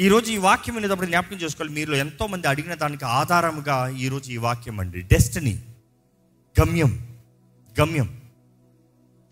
ఈరోజు 0.00 0.32
ఈ 0.32 0.36
వాక్యం 0.36 0.76
అనేటప్పుడు 0.76 1.06
జ్ఞాపకం 1.06 1.36
చేసుకోవాలి. 1.36 1.74
మీరు 1.74 1.94
ఎంతోమంది 1.94 2.48
అడిగిన 2.48 2.74
దానికి 2.74 3.04
ఆధారముగా 3.04 3.88
ఈరోజు 3.88 4.30
ఈ 4.30 4.36
వాక్యం 4.36 4.80
అండి. 4.80 5.00
డెస్టినీ 5.00 5.62
గమ్యం. 6.60 7.16
గమ్యం. 7.80 8.20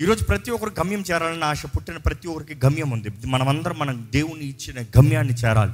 ఈరోజు 0.01 0.25
ప్రతి 0.25 0.51
ఒక్కరు 0.51 0.71
గమ్యం 0.71 1.05
చేరాలని 1.13 1.45
ఆశ 1.45 1.67
పుట్టిన 1.67 1.97
ప్రతి 1.97 2.29
ఒక్కరికి 2.29 2.67
గమ్యం 2.67 2.91
ఉంది. 2.91 3.09
మనమందరం 3.27 3.79
మనం 3.79 4.09
దేవుని 4.13 4.45
ఇచ్చిన 4.45 4.83
గమ్యాన్ని 4.83 5.35
చేరాలి. 5.35 5.73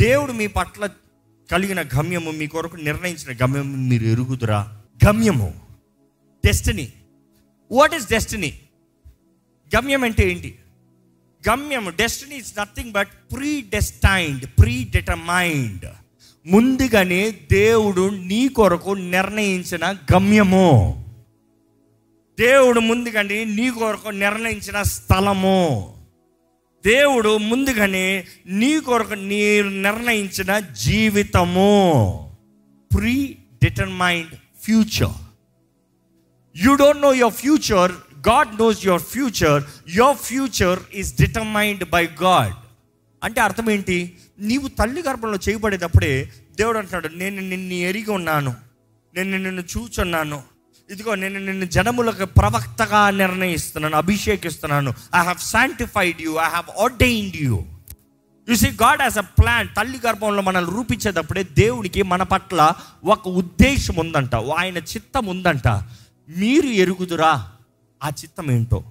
దేవుడు 0.00 0.32
మీ 0.32 0.46
పట్ల 0.46 0.88
కలిగిన 1.52 1.82
గమ్యము 1.82 2.30
మీ 2.30 2.46
కొరకు 2.46 2.76
నిర్ణయించిన 2.76 3.38
గమ్యం 3.44 3.88
మీరు 3.88 4.04
ఎరుగుదురా. 4.04 4.82
గమ్యము. 5.06 5.54
డెస్టినీ 6.46 6.92
వాట్ 7.72 7.94
ఈస్ 7.94 8.10
డెస్టినీ 8.10 8.60
గమ్యం 9.76 10.04
అంటే 10.04 10.30
ఏంటి? 10.30 10.58
గమ్యం 11.48 11.92
destiny 11.96 12.36
is 12.36 12.54
nothing 12.58 12.92
but 12.92 13.08
predestined 13.60 14.46
predetermined 14.84 15.84
ముందుగానే 16.46 17.30
దేవుడు 17.52 18.08
నీ 18.08 18.48
కొరకు 18.48 18.90
నిర్ణయించిన 18.90 19.96
గమ్యము. 20.14 21.04
దేవుడు 22.38 22.80
ముందుగానే 22.80 23.44
నీ 23.44 23.70
కొరకు 23.70 24.08
నిర్ణయించిన 24.08 24.82
స్థలము. 24.82 25.94
దేవుడు 26.86 27.38
ముందుగానే 27.38 28.24
నీ 28.46 28.80
కొరకు 28.80 29.14
నీ 29.14 29.62
నిర్ణయించిన 29.62 30.58
జీవితము. 30.58 32.36
Predetermined 33.64 34.34
future 34.62 35.16
you 36.56 36.74
don't 36.74 37.02
know 37.02 37.14
your 37.14 37.34
future 37.34 37.92
God 38.28 38.58
knows 38.58 38.86
your 38.86 39.02
future 39.02 39.62
your 39.88 40.16
future 40.16 40.78
is 40.94 41.14
determined 41.20 41.90
by 41.90 42.08
God 42.22 42.54
అంటే 43.24 43.40
అర్థం 43.40 43.70
ఏంటి? 43.70 44.16
నీవు 44.38 44.68
తల్లి 44.68 45.02
గర్భంలో 45.02 45.38
చేయబడేటప్పుడే 45.48 46.32
దేవుడు 46.56 46.78
అంటున్నాడు 46.78 47.08
నేను 47.14 47.40
నిన్ను 47.40 47.74
ఎరిగి 47.74 48.10
ఉన్నాను. 48.10 48.54
నేను 49.14 49.38
నిన్ను 49.38 49.62
చూచున్నాను. 49.76 50.42
ఇదిగో 50.90 51.14
నేను 51.14 51.38
నిన్ను 51.38 51.64
జనములకు 51.64 52.24
ప్రవక్తగా 52.24 53.10
నిర్ణయిస్తున్నాను 53.10 53.96
అభిషేకిస్తున్నాను. 53.96 54.94
I 55.14 55.24
have 55.24 55.38
sanctified 55.38 56.20
you 56.20 56.32
I 56.32 56.48
have 56.48 56.80
ordained 56.80 57.36
you 57.36 57.64
you 58.48 58.54
see 58.54 58.68
God 58.68 59.02
as 59.02 59.18
a 59.18 59.20
plan 59.20 59.68
తల్లి 59.76 60.00
గర్భంలో 60.06 60.42
మనల్ని 60.42 60.72
రూపించేటప్పుడే 60.74 61.42
దేవునికి 61.42 62.02
మన 62.02 62.22
పట్ల 62.22 62.72
ఒక 63.04 63.28
ఉద్దేశం 63.28 63.94
ఉందంట 63.96 64.34
ఆయన 64.34 64.76
చిత్తం 64.76 65.26
ఉందంట. 65.26 65.68
మీరు 66.28 66.66
ఎరుగుదురా. 66.66 67.50
ఆ 68.02 68.08
చిత్తం 68.08 68.50
ఏంటో 68.50 68.84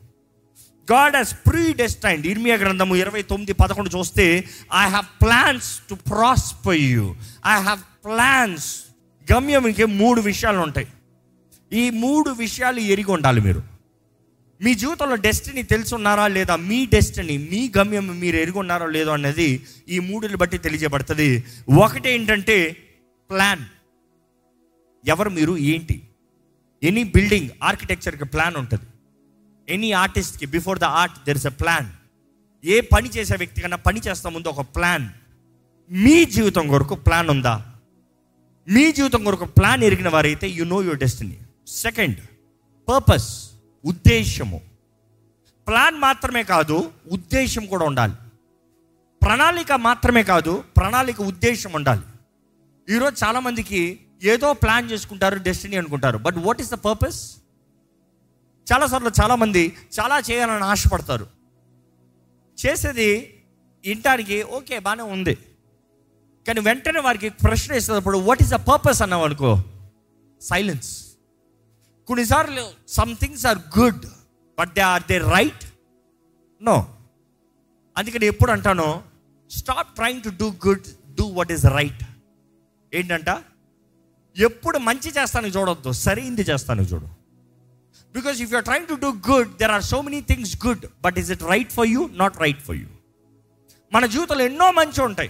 గాడ్ 0.92 1.16
హాస్ 1.16 1.36
ప్రీ 1.48 1.74
డెస్టైన్డ్ 1.74 2.28
ఇర్మియా 2.28 2.56
గ్రంథము 2.56 2.96
ఇరవై 2.96 3.22
తొమ్మిది 3.22 3.54
పదకొండు 3.54 3.98
చూస్తే 3.98 4.50
I 4.86 4.90
have 4.90 5.22
plans 5.22 5.80
to 5.90 5.96
prosper 5.96 6.76
you 6.76 7.16
I 7.46 7.62
have 7.62 7.80
plans 7.80 8.84
గమ్యంకి 9.34 9.86
మూడు 9.86 10.22
విషయాలు 10.22 10.58
ఉంటాయి. 10.58 10.88
ఈ 11.74 11.90
మూడు 11.90 12.30
విషయాలు 12.30 12.80
ఎరిగి 12.80 13.12
ఉండాలి 13.12 13.42
మీరు. 13.42 13.64
మీ 14.64 14.76
జీవితంలో 14.76 15.16
డెస్టినీ 15.16 15.64
తెలుసున్నారా 15.64 16.28
లేదా? 16.28 16.56
మీ 16.56 16.86
డెస్టినీ 16.86 17.38
మీ 17.38 17.72
గమ్యం 17.78 18.20
మీరు 18.20 18.36
ఎరిగి 18.36 18.92
లేదో 18.92 19.12
అనేది 19.12 19.66
ఈ 19.90 20.00
మూడుని 20.00 20.36
బట్టి 20.36 20.58
తెలియజేయబడుతుంది. 20.58 21.44
ఒకటి 21.78 22.10
ఏంటంటే 22.10 22.78
ప్లాన్ 23.30 23.66
ఎవరు 25.06 25.30
మీరు? 25.30 25.58
ఏంటి? 25.58 26.02
ఎనీ 26.84 27.04
బిల్డింగ్ 27.04 27.50
ఆర్కిటెక్చర్కి 27.64 28.26
ప్లాన్ 28.26 28.56
ఉంటుంది. 28.56 28.84
ఎనీ 29.70 29.92
ఆర్టిస్ట్కి 29.92 30.46
before 30.46 30.80
the 30.80 30.84
art 30.84 31.26
there 31.26 31.38
is 31.38 31.46
a 31.46 31.50
plan 31.50 31.88
ఏ 32.66 32.82
పని 32.82 33.10
చేసే 33.10 33.36
వ్యక్తి 33.36 33.62
కన్నా 33.62 33.78
పని 33.78 34.02
చేస్తా 34.08 34.30
ముందు 34.30 34.48
ఒక 34.48 34.62
ప్లాన్ 34.62 35.10
మీ 35.90 36.26
జీవితం 36.26 36.68
కొరకు 36.68 36.96
ప్లాన్ 36.96 37.30
ఉందా? 37.30 37.66
మీ 38.68 38.92
జీవితం 38.92 39.24
కొరకు 39.24 39.46
ప్లాన్ 39.46 39.84
ఎరిగిన 39.84 40.10
వారైతే 40.10 40.50
you 40.50 40.66
know 40.66 40.84
your 40.84 40.98
destiny 40.98 41.38
second 41.68 42.18
purpose 42.90 43.50
ఉద్దేశము. 43.86 44.62
ప్లాన్ 45.68 45.96
మాత్రమే 45.96 46.44
కాదు 46.44 46.92
ఉద్దేశం 47.12 47.66
కూడా 47.66 47.86
ఉండాలి. 47.86 48.14
ప్రణాళిక 49.24 49.74
మాత్రమే 49.74 50.24
కాదు 50.24 50.64
ప్రణాళిక 50.78 51.22
ఉద్దేశం 51.22 51.72
ఉండాలి. 51.74 52.02
ఈరోజు 52.96 53.26
చాలామందికి 53.26 54.00
ఏదో 54.24 54.54
ప్లాన్ 54.54 54.92
చేసుకుంటారు 54.92 55.36
డెస్టినీ 55.36 55.76
అనుకుంటారు. 55.76 56.18
But 56.18 56.36
what 56.38 56.62
is 56.62 56.72
the 56.72 56.74
purpose 56.74 57.38
చాలాసార్లు 58.72 59.12
చాలామంది 59.22 59.64
చాలా 60.00 60.20
చేయాలని 60.20 60.64
ఆశపడతారు. 60.64 61.26
చేసేది 62.58 63.10
ఇంటానికి 63.86 64.44
ఓకే 64.58 64.80
బాగానే 64.80 65.04
ఉంది. 65.16 65.36
కానీ 66.48 66.60
వెంటనే 66.60 67.00
వారికి 67.00 67.30
ప్రశ్న 67.30 67.74
వేసేటప్పుడు 67.74 68.18
వాట్ 68.18 68.44
ఈస్ 68.44 68.52
ద 68.52 68.56
పర్పస్ 68.56 69.02
అన్నావు 69.02 69.26
అనుకో 69.26 69.52
సైలెన్స్ 70.42 70.90
కొన్నిసార్లు 72.08 72.66
some 72.88 73.16
things 73.16 73.46
are 73.46 73.60
good 73.80 74.06
but 74.60 74.74
they 74.76 74.82
are 74.82 75.04
they 75.10 75.18
right 75.18 75.66
no 76.62 76.76
అందుకని 77.98 78.26
ఎప్పుడు 78.26 78.52
అంటానో 78.52 79.04
stop 79.52 79.96
trying 79.96 80.24
to 80.24 80.30
do 80.30 80.48
good 80.68 80.88
do 81.20 81.26
what 81.38 81.52
is 81.52 81.66
right 81.66 82.04
ఏంటంట? 82.94 83.30
ఎప్పుడు 84.38 84.78
మంచి 84.78 85.10
చేస్తానికి 85.12 85.58
చూడొద్దు 85.58 85.92
సరైంది 85.92 86.42
చేస్తానికి 86.42 86.94
చూడు. 86.94 87.25
Because 88.18 88.42
if 88.44 88.52
you're 88.54 88.64
trying 88.64 88.88
to 88.92 88.96
do 89.06 89.10
good 89.32 89.50
there 89.62 89.72
are 89.72 89.84
so 89.84 90.02
many 90.02 90.22
things 90.22 90.54
good 90.66 90.86
but 91.06 91.18
is 91.20 91.32
it 91.32 91.44
right 91.54 91.72
for 91.72 91.88
you 91.88 92.10
not 92.14 92.38
right 92.46 92.62
for 92.62 92.78
you 92.82 92.88
మన 93.94 94.06
జీవితంలో 94.06 94.46
ఎన్నో 94.46 94.72
మంచి 94.72 95.02
ఉంటాయి. 95.02 95.30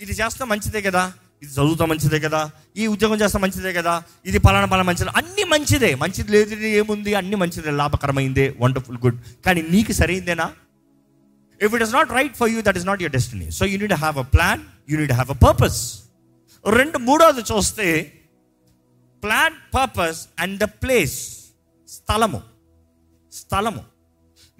ఇది 0.00 0.12
చేస్తే 0.12 0.44
మంచిదే 0.44 0.80
కదా. 0.82 1.12
ఇది 1.42 1.52
చదువుతా 1.52 1.84
మంచిదే 1.84 2.18
కదా. 2.20 2.40
ఈ 2.76 2.86
ఉద్యోగం 2.86 3.18
చేస్తే 3.20 3.38
మంచిదే 3.38 3.72
కదా. 3.72 4.02
ఇది 4.26 4.38
పలానా 4.38 4.66
పలానా 4.66 4.82
మంచిది. 4.82 5.10
అన్ని 5.16 5.44
మంచిదే. 5.44 5.94
మంచిది 5.94 6.32
లేదు 6.32 6.54
ఏముంది? 6.54 7.14
అన్ని 7.14 7.36
మంచిదే. 7.36 7.70
లాభకరమైందే. 7.70 8.54
వండర్ఫుల్ 8.60 8.98
గుడ్ 9.04 9.18
కానీ 9.46 9.62
నీకు 9.70 9.92
సరైందేనా? 9.92 10.46
If 11.60 11.74
it 11.74 11.82
is 11.82 11.94
not 11.94 12.10
right 12.10 12.36
for 12.36 12.50
you 12.50 12.62
that 12.62 12.76
is 12.76 12.86
not 12.86 13.02
your 13.02 13.12
destiny 13.12 13.50
so 13.50 13.66
you 13.66 13.78
need 13.78 13.92
have 13.92 14.18
a 14.18 14.26
plan 14.34 14.62
you 14.90 14.98
need 15.02 15.12
have 15.12 15.30
a 15.30 15.38
purpose 15.46 15.80
రెండు 16.64 16.98
మూడోది 16.98 17.42
చూస్తే 17.52 17.88
plan 19.22 19.54
purpose 19.76 20.20
and 20.38 20.60
the 20.60 20.64
place 20.64 21.43
స్థలము. 21.94 22.42
స్థలము. 23.32 23.84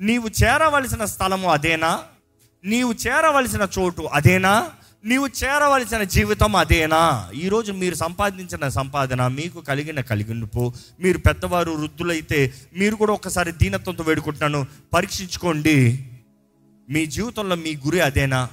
నీవు 0.01 0.29
చేరవలసిన 0.45 1.05
స్థలము 1.05 1.49
అదేనా? 1.49 2.03
నీవు 2.65 2.93
చేరవలసిన 2.93 3.69
చోటు 3.79 4.03
అదేనా? 4.03 4.71
నీవు 5.05 5.27
చేరవలసిన 5.27 6.03
జీవితం 6.03 6.57
అదేనా? 6.57 7.31
ఈరోజు 7.35 7.73
మీరు 7.73 7.95
సంపాదించిన 7.95 8.69
సంపాదన 8.69 9.27
మీకు 9.27 9.61
కలిగిన 9.61 10.01
కలిగినపు 10.01 10.73
మీరు 11.01 11.19
పెద్దవారు 11.19 11.71
వృద్ధులైతే 11.71 12.55
మీరు 12.77 12.97
కూడా 12.97 13.13
ఒకసారి 13.13 13.53
దీనత్వంతో 13.53 14.05
వేడుకుంటున్నాను. 14.05 14.67
పరీక్షించుకోండి. 14.95 16.07
మీ 16.91 17.07
జీవితంలో 17.07 17.57
మీ 17.57 17.77
గురి 17.77 18.01
అదేనా? 18.01 18.49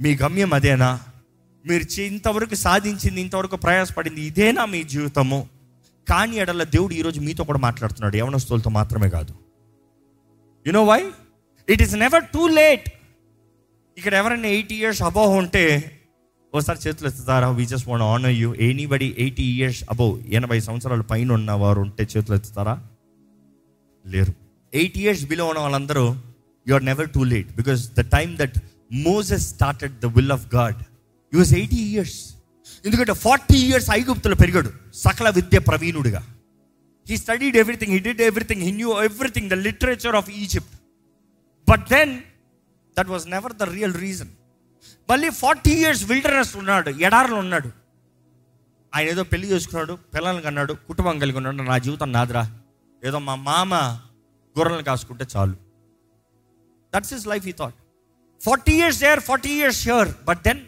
మీ 0.00 0.16
గమ్యం 0.16 0.54
అదేనా? 0.54 1.00
మీరు 1.66 2.00
ఇంతవరకు 2.00 2.54
సాధించింది 2.54 3.20
ఇంతవరకు 3.20 3.56
ప్రయాసపడింది 3.56 4.20
ఇదేనా 4.20 4.64
మీ 4.64 4.82
జీవితము? 4.82 5.53
కానీ 6.08 6.36
ఎడల 6.36 6.62
దేవుడు 6.62 6.94
ఈరోజు 6.94 7.20
మీతో 7.20 7.44
కూడా 7.44 7.58
మాట్లాడుతున్నాడు. 7.58 8.16
యవనస్తులతో 8.16 8.70
మాత్రమే 8.70 9.10
కాదు. 9.10 9.34
You know 10.66 10.84
why 10.84 11.00
it 11.68 11.82
is 11.82 11.94
never 11.94 12.24
too 12.34 12.48
late 12.48 12.86
ఇక్కడ 13.98 14.14
ఎవరైనా 14.14 14.48
ఎయిటీ 14.48 14.74
ఇయర్స్ 14.74 15.02
అబౌవ్ 15.02 15.36
ఉంటే 15.36 15.64
ఒకసారి 16.54 16.78
చేతులు 16.88 17.08
ఎత్తుతారా 17.08 17.50
we 17.50 17.66
just 17.66 17.88
want 17.88 18.04
honour 18.04 18.32
you 18.32 18.54
anybody 18.54 19.14
eighty 19.18 19.46
years 19.54 19.84
above 19.90 20.26
ఎనభై 20.26 20.60
సంవత్సరాల 20.60 21.00
పైన 21.00 21.32
ఉన్న 21.32 21.52
వారు 21.52 21.80
ఉంటే 21.80 22.02
చేతులు 22.02 22.36
ఎత్తుతారా 22.36 22.74
లేరు. 24.06 24.32
ఎయిట్ 24.74 24.98
ఇయర్స్ 24.98 25.24
బిలో 25.24 25.46
ఉన్న 25.46 25.60
వాళ్ళందరూ 25.60 26.16
you 26.68 26.74
are 26.74 26.84
never 26.84 27.10
too 27.10 27.24
late 27.24 27.56
because 27.56 27.90
the 27.92 28.00
time 28.00 28.36
that 28.36 28.58
Moses 28.92 29.48
started 29.54 30.00
the 30.00 30.06
will 30.06 30.32
of 30.32 30.54
God 30.54 30.76
you 31.32 31.38
was 31.38 31.54
eighty 31.54 31.76
years 31.76 32.34
ఎందుకంటే 32.86 33.14
ఫార్టీ 33.24 33.58
ఇయర్స్ 33.68 33.88
ఐగుప్తులో 33.90 34.36
పెరిగాడు 34.42 34.70
సకల 34.94 35.28
విద్య 35.30 35.58
ప్రవీణుడిగా. 35.68 36.22
He 37.08 37.16
studied 37.16 37.56
everything 37.62 37.92
he 37.92 37.98
did 37.98 38.22
everything 38.30 38.62
he 38.62 38.70
knew 38.80 38.90
everything 39.08 39.50
the 39.50 39.56
literature 39.66 40.16
of 40.20 40.30
Egypt 40.30 40.74
but 41.68 41.84
then 41.88 42.12
that 42.96 43.10
was 43.14 43.26
never 43.28 43.54
the 43.62 43.62
real 43.76 43.96
reason 44.06 44.32
మళ్ళీ 45.10 45.30
forty 45.42 45.72
years 45.80 46.04
wilderness 46.04 46.56
ఉన్నాడు 46.56 46.90
ఎడారులు 47.06 47.34
ఉన్నాడు. 47.34 47.70
ఆయన 48.94 49.06
ఏదో 49.08 49.22
పెళ్ళి 49.32 49.46
చేసుకున్నాడు 49.48 49.94
పిల్లలకి 50.14 50.44
కన్నాడు 50.44 50.72
కుటుంబం 50.88 51.18
కలిగి 51.18 51.36
ఉన్నాడు 51.36 51.62
నా 51.70 51.78
జీవితం 51.78 52.12
నాదిరా. 52.12 52.42
ఏదో 53.04 53.18
మా 53.18 53.34
మామ 53.48 53.74
గొర్రెలను 54.58 54.84
కాసుకుంటే 54.84 55.24
చాలు. 55.36 55.56
దట్స్ 56.94 57.12
ఇస్ 57.12 57.26
లైఫ్ 57.26 57.46
ఈ 57.48 57.52
thought 57.52 57.78
forty 58.40 58.72
years 58.72 59.00
there 59.00 59.20
forty 59.20 59.52
years 59.60 59.80
here 59.88 60.10
but 60.24 60.40
then 60.46 60.60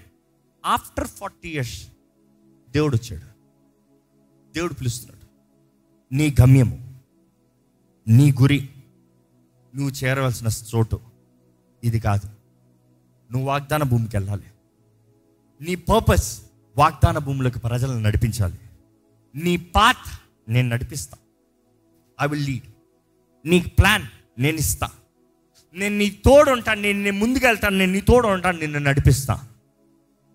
after 0.66 1.06
forty 1.06 1.48
years 1.48 1.88
దేవుడు 2.70 2.96
వచ్చాడు 2.96 3.22
దేవుడు 4.52 4.74
పిలుస్తున్నాడు. 4.74 5.26
నీ 6.14 6.34
గమ్యము 6.40 7.00
నీ 8.08 8.32
గురి 8.32 8.68
నువ్వు 9.74 9.90
చేరవలసిన 9.90 10.48
చోటు 10.74 11.00
ఇది 11.84 12.00
కాదు. 12.00 12.26
నువ్వు 13.32 13.48
వాగ్దాన 13.48 13.82
భూమికి 13.82 14.16
వెళ్ళాలి 14.16 14.44
నీ 15.60 15.74
పర్పస్ 15.74 16.42
వాగ్దాన 16.76 17.18
భూములకు 17.18 17.58
ప్రజలను 17.58 18.00
నడిపించాలి. 18.00 18.58
నీ 19.34 19.56
పాత్ 19.56 20.20
నేను 20.48 20.68
నడిపిస్తా. 20.68 21.18
ఐ 22.20 22.26
విల్ 22.26 22.46
లీడ్ 22.46 22.70
నీ 23.48 23.60
ప్లాన్ 23.60 24.04
నేను 24.38 24.56
ఇస్తా. 24.56 24.90
నేను 25.74 25.98
నీ 25.98 26.10
తోడు 26.10 26.50
ఉంటాను 26.50 26.80
నేను 26.80 27.00
నేను 27.00 27.18
ముందుకెళ్తాను 27.18 27.76
నేను 27.76 27.92
నీ 27.92 28.00
తోడు 28.00 28.28
ఉంటాను 28.28 28.58
నిన్ను 28.58 28.78
నడిపిస్తా. 28.78 29.48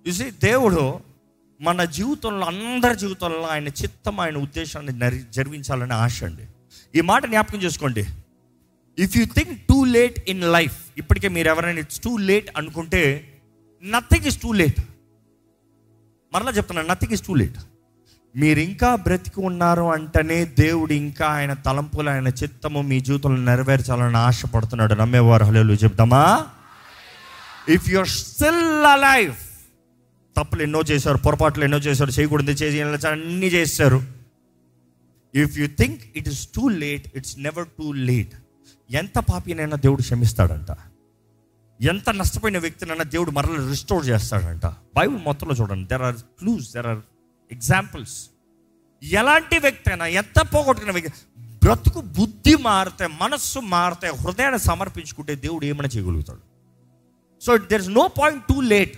చూసి 0.08 0.32
దేవుడు 0.44 1.00
మన 1.62 1.84
జీవితంలో 1.84 2.46
అందరి 2.46 2.96
జీవితంలో 2.96 3.48
ఆయన 3.48 3.68
చిత్తం 3.68 4.20
ఆయన 4.20 4.38
ఉద్దేశాన్ని 4.38 5.22
జరిపించాలని 5.32 5.94
ఆశ 5.94 6.24
అండి. 6.24 6.44
ఈ 6.98 7.02
మాట 7.02 7.26
జ్ఞాపకం 7.26 7.60
చేసుకోండి. 7.60 8.06
If 9.00 9.18
you 9.18 9.26
think 9.26 9.62
too 9.62 9.84
late 9.86 10.30
in 10.30 10.42
life 10.42 10.78
ఇప్పటికే 10.98 11.28
మీరు 11.28 11.48
ఎవరైనా 11.48 11.80
ఇట్స్ 11.80 12.00
టూ 12.00 12.18
లేట్ 12.18 12.50
అనుకుంటే 12.58 13.02
నథింగ్ 13.84 14.26
ఇస్ 14.26 14.42
టూ 14.42 14.52
లేట్ 14.52 14.82
మరలా 16.34 16.52
చెప్తున్నాను 16.52 16.88
నథింగ్ 16.88 17.14
ఇస్ 17.14 17.22
టూ 17.22 17.34
లేట్ 17.34 17.58
మీరు 18.36 18.60
ఇంకా 18.60 18.96
బ్రతికి 18.96 19.40
ఉన్నారు 19.40 19.82
అంటేనే 19.82 20.46
దేవుడు 20.46 20.94
ఇంకా 20.94 21.26
ఆయన 21.26 21.54
తలంపులు 21.54 22.10
ఆయన 22.10 22.28
చిత్తము 22.28 22.82
మీ 22.82 23.00
జీవితంలో 23.00 23.42
నెరవేర్చాలని 23.42 24.18
ఆశపడుతున్నాడు. 24.18 24.94
నమ్మేవారు 24.94 25.44
హలో 25.44 25.74
చెప్తామా 25.74 26.46
ఇఫ్ 27.70 27.90
యుర్ 27.90 28.08
స్టిల్ 28.08 28.84
లైఫ్ 28.84 29.41
తప్పులు 30.42 30.62
ఎన్నో 30.68 30.82
చేశారు 30.92 31.20
పొరపాట్లు 31.26 31.64
ఎన్నో 31.70 31.80
చేశారు 31.88 32.12
చేయకూడదు 32.20 32.52
చేసి 32.62 33.08
అన్నీ 33.08 33.50
చేస్తారు. 33.58 34.00
If 35.44 35.58
you 35.60 35.68
think 35.82 36.02
it 36.16 36.30
is 36.34 36.44
too 36.56 36.64
late 36.84 37.06
it's 37.18 37.36
never 37.48 37.68
too 37.80 37.88
late 38.10 38.34
ఎంత 39.02 39.18
పాపినైనా 39.32 39.78
దేవుడు 39.86 40.02
క్షమిస్తాడంట. 40.02 40.72
ఎంత 41.80 42.10
నష్టపోయిన 42.10 42.58
వ్యక్తినైనా 42.58 43.06
దేవుడు 43.14 43.32
మరలా 43.38 43.62
రిస్టోర్ 43.70 44.04
చేస్తాడంట. 44.08 44.66
బైబుల్ 44.98 45.22
మొత్తంలో 45.26 45.56
చూడండి 45.60 45.88
there 45.92 46.04
are 46.08 46.18
clues 46.40 46.68
there 46.74 46.88
are 46.92 47.00
examples 47.52 48.18
ఎలాంటి 49.04 49.58
వ్యక్తి 49.60 49.90
అయినా 49.92 50.08
ఎంత 50.22 50.40
పోగొట్టుకున్న 50.54 50.94
వ్యక్తి 50.98 51.22
బ్రతుకు 51.64 52.00
బుద్ధి 52.18 52.56
మారితే 52.68 53.08
మనస్సు 53.22 53.60
మారితే 53.76 54.08
హృదయాన్ని 54.22 54.60
సమర్పించుకుంటే 54.60 55.36
దేవుడు 55.46 55.66
ఏమైనా 55.72 55.90
చేయగలుగుతాడు. 55.96 56.44
So 57.46 57.52
there 57.72 57.82
is 57.82 57.92
no 58.00 58.06
point 58.20 58.44
too 58.50 58.58
late 58.74 58.96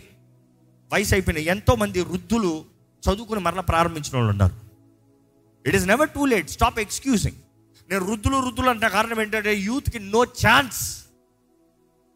వయసు 0.94 1.16
అయిపోయిన 1.16 1.40
ఎంతో 1.40 1.76
మంది 1.76 2.02
వృద్ధులు 2.02 2.66
చదువుకుని 3.04 3.40
మరలా 3.40 3.62
ప్రారంభించిన 3.62 4.18
వాళ్ళు 4.18 4.32
ఉన్నారు. 4.32 4.56
It 5.68 5.76
is 5.76 5.88
never 5.88 6.10
too 6.10 6.26
late 6.26 6.50
stop 6.50 6.80
excusing 6.80 7.38
నేను 7.90 8.06
వృద్ధులు 8.06 8.38
వృద్ధులు 8.38 8.70
అంటే 8.70 8.90
కారణం 8.90 9.22
ఏంటంటే 9.22 9.56
యూత్కి 9.56 10.00
నో 10.00 10.24
ఛాన్స్ 10.24 11.04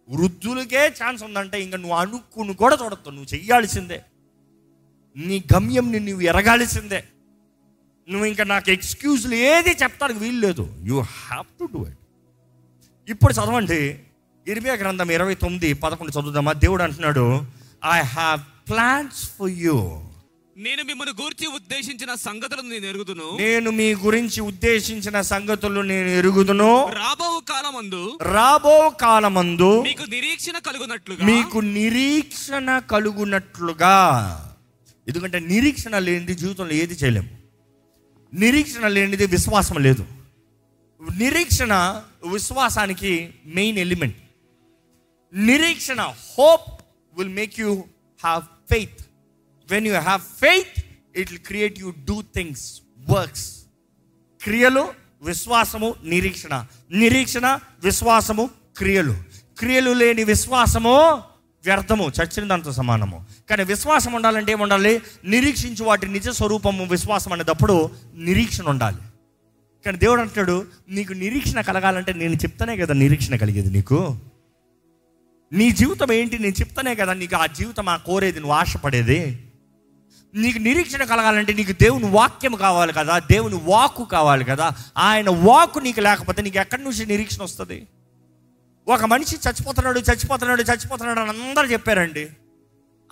వృద్ధులకే 0.10 0.88
ఛాన్స్ 0.88 1.24
ఉందంటే 1.24 1.64
ఇంకా 1.64 1.78
నువ్వు 1.78 1.98
అనుకుని 1.98 2.54
కూడా 2.54 2.78
చూడద్దు. 2.84 3.10
నువ్వు 3.10 3.36
చెయ్యాల్సిందే. 3.36 4.04
నీ 5.18 5.44
గమ్యంని 5.54 6.00
నువ్వు 6.00 6.22
ఎరగాల్సిందే. 6.22 7.04
నువ్వు 8.10 8.26
ఇంకా 8.26 8.44
నాకు 8.44 8.70
ఎక్స్క్యూజ్లు 8.70 9.36
ఏది 9.36 9.70
చెప్తానికి 9.70 10.20
వీలు 10.20 10.40
లేదు. 10.48 10.76
You 10.84 11.00
have 11.00 11.46
to 11.60 11.66
do 11.74 11.88
it 11.88 11.98
ఇప్పుడు 13.10 13.34
చదవండి. 13.34 14.00
ఇరవై 14.48 14.76
గ్రంథం 14.78 15.12
ఇరవై 15.12 15.36
తొమ్మిది 15.36 15.74
పదకొండు 15.74 16.12
చదువుదామా? 16.12 16.54
దేవుడు 16.54 16.84
అంటున్నాడు 16.84 17.26
I 17.94 18.00
have 18.02 18.42
plans 18.70 19.30
for 19.40 19.50
you 19.50 19.78
నేను 20.58 20.84
మిమ్మల్ని 20.84 21.14
గూర్చి 21.22 21.48
ఉద్దేశించిన 21.48 22.16
సంగతులను 22.16 22.70
నేను 22.70 22.86
ఎరుగుదును. 22.86 23.38
నేను 23.38 23.72
మీ 23.72 23.96
గురించి 23.96 24.42
ఉద్దేశించిన 24.42 25.22
సంగతులు 25.22 25.82
నేను 25.82 26.10
ఎరుగుదును. 26.10 26.72
రాబో 26.88 27.40
కాలమందు 27.50 28.18
రాబో 28.22 28.90
కాలమందు 28.90 29.82
మీకు 29.82 30.04
నిరీక్షణ 30.04 30.58
కలుగునట్లుగా 30.58 31.26
మీకు 31.26 31.58
నిరీక్షణ 31.58 32.80
కలుగునట్లుగా. 32.80 33.98
ఎందుకంటే 35.08 35.40
నిరీక్షణ 35.40 36.00
లేనిది 36.00 36.36
జీవితంలో 36.36 36.74
ఏది 36.74 36.94
చేయలేము. 36.94 37.30
నిరీక్షణ 38.34 38.88
లేనిది 38.88 39.26
విశ్వాసం 39.26 39.78
లేదు. 39.84 40.06
నిరీక్షణ 41.18 41.74
విశ్వాసానికి 42.34 43.34
మెయిన్ 43.46 43.78
ఎలిమెంట్. 43.78 44.18
నిరీక్షణ 45.34 46.02
hope 46.02 46.68
will 47.18 47.30
make 47.30 47.60
you 47.60 47.72
have 48.24 48.44
faith 48.70 49.02
when 49.72 49.88
you 49.88 50.00
have 50.00 50.22
faith 50.22 50.84
it 51.16 51.32
will 51.32 51.42
create 51.42 51.80
you 51.80 51.94
do 52.06 52.22
things 52.22 52.82
works 53.10 53.58
క్రియలు 54.44 54.88
విశ్వాసము 55.22 55.96
నిరీక్షణ. 56.04 56.66
నిరీక్షణ 56.92 57.60
విశ్వాసము 57.84 58.50
క్రియలు. 58.78 59.24
క్రియలు 59.60 59.92
లేని 59.92 60.24
విశ్వాసము 60.24 61.02
వ్యర్థము 61.66 62.12
చచ్చిన 62.22 62.48
దాంతో 62.48 62.72
సమానము. 62.72 63.26
కానీ 63.50 63.64
విశ్వాసం 63.64 64.14
ఉండాలంటే 64.14 64.52
ఏముండాలి 64.52 65.02
నిరీక్షించు 65.26 65.86
వాటి 65.86 66.08
నిజ 66.08 66.30
స్వరూపము 66.30 66.86
విశ్వాసం 66.86 67.34
అనేటప్పుడు 67.34 67.90
నిరీక్షణ 68.16 68.70
ఉండాలి. 68.70 68.98
కానీ 69.86 69.98
దేవుడు 69.98 70.22
అంటాడు 70.22 70.68
నీకు 70.90 71.14
నిరీక్షణ 71.14 71.62
కలగాలంటే 71.62 72.14
నేను 72.14 72.34
చెప్తానే 72.34 72.78
కదా 72.78 72.94
నిరీక్షణ 72.94 73.36
కలిగేది 73.36 73.70
నీకు. 73.70 74.18
నీ 75.54 75.72
జీవితం 75.72 76.12
ఏంటి? 76.12 76.40
నేను 76.40 76.54
చెప్తానే 76.54 76.96
కదా 76.96 77.14
నీకు 77.14 77.36
ఆ 77.36 77.46
జీవితం 77.46 77.90
ఆ 77.90 77.96
కోరేది 77.96 78.40
నువ్వు 78.40 78.56
ఆశపడేది. 78.56 79.44
నీకు 80.36 80.60
నిరీక్షణ 80.60 81.04
కలగాలంటే 81.04 81.54
నీకు 81.54 81.72
దేవుని 81.72 82.10
వాక్యం 82.10 82.56
కావాలి 82.56 82.94
కదా 82.94 83.20
దేవుని 83.20 83.56
వాక్కు 83.56 84.04
కావాలి 84.04 84.46
కదా. 84.46 84.72
ఆయన 84.98 85.30
వాక్కు 85.30 85.80
నీకు 85.80 86.02
లేకపోతే 86.02 86.42
నీకు 86.42 86.58
ఎక్కడి 86.58 86.84
నుంచి 86.84 87.06
నిరీక్షణ 87.06 87.44
వస్తుంది? 87.44 87.88
ఒక 88.88 89.04
మనిషి 89.04 89.36
చచ్చిపోతున్నాడు 89.36 90.00
చచ్చిపోతున్నాడు 90.00 90.62
చచ్చిపోతున్నాడు 90.62 91.20
అని 91.20 91.30
అందరూ 91.30 91.68
చెప్పారండి. 91.68 92.30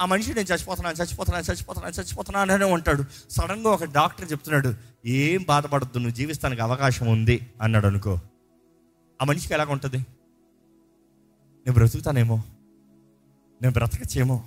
ఆ 0.02 0.06
మనిషి 0.06 0.34
నేను 0.34 0.54
చచ్చిపోతున్నాను 0.54 0.96
చచ్చిపోతున్నాను 0.96 1.52
చచ్చిపోతున్నాను 1.52 1.96
చచ్చిపోతున్నాను 1.96 2.54
అనే 2.54 2.66
ఉంటాడు 2.66 3.04
సడన్గా 3.30 3.70
ఒక 3.70 3.84
డాక్టర్ 3.84 4.32
చెప్తున్నాడు 4.32 4.74
ఏం 5.06 5.46
బాధపడద్దు 5.48 5.98
నువ్వు 6.00 6.16
జీవిస్తానికి 6.16 6.62
అవకాశం 6.62 7.08
ఉంది 7.08 7.48
అన్నాడు 7.62 7.88
అనుకో. 7.88 8.20
ఆ 9.22 9.26
మనిషికి 9.26 9.54
ఎలాగ 9.54 9.70
ఉంటుంది 9.70 10.06
నేను 11.66 11.74
బ్రతుకుతానేమో? 11.74 12.44
నేను 13.62 13.72
బ్రతకచ్చేమో? 13.72 14.44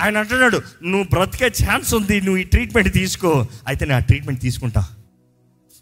ఆయన 0.00 0.18
అంటున్నాడు 0.18 0.62
నువ్వు 0.84 1.08
బ్రతికే 1.08 1.66
ఛాన్స్ 1.66 1.94
ఉంది 1.94 2.20
నువ్వు 2.20 2.36
ఈ 2.36 2.44
ట్రీట్మెంట్ 2.44 2.92
తీసుకో. 2.92 3.46
అయితే 3.66 3.84
నేను 3.84 3.96
ఆ 3.96 3.98
ట్రీట్మెంట్ 3.98 4.40
తీసుకుంటా. 4.40 4.88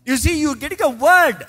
You 0.09 0.17
see 0.17 0.33
you 0.33 0.55
get 0.55 0.83
a 0.83 0.87
word 0.87 1.43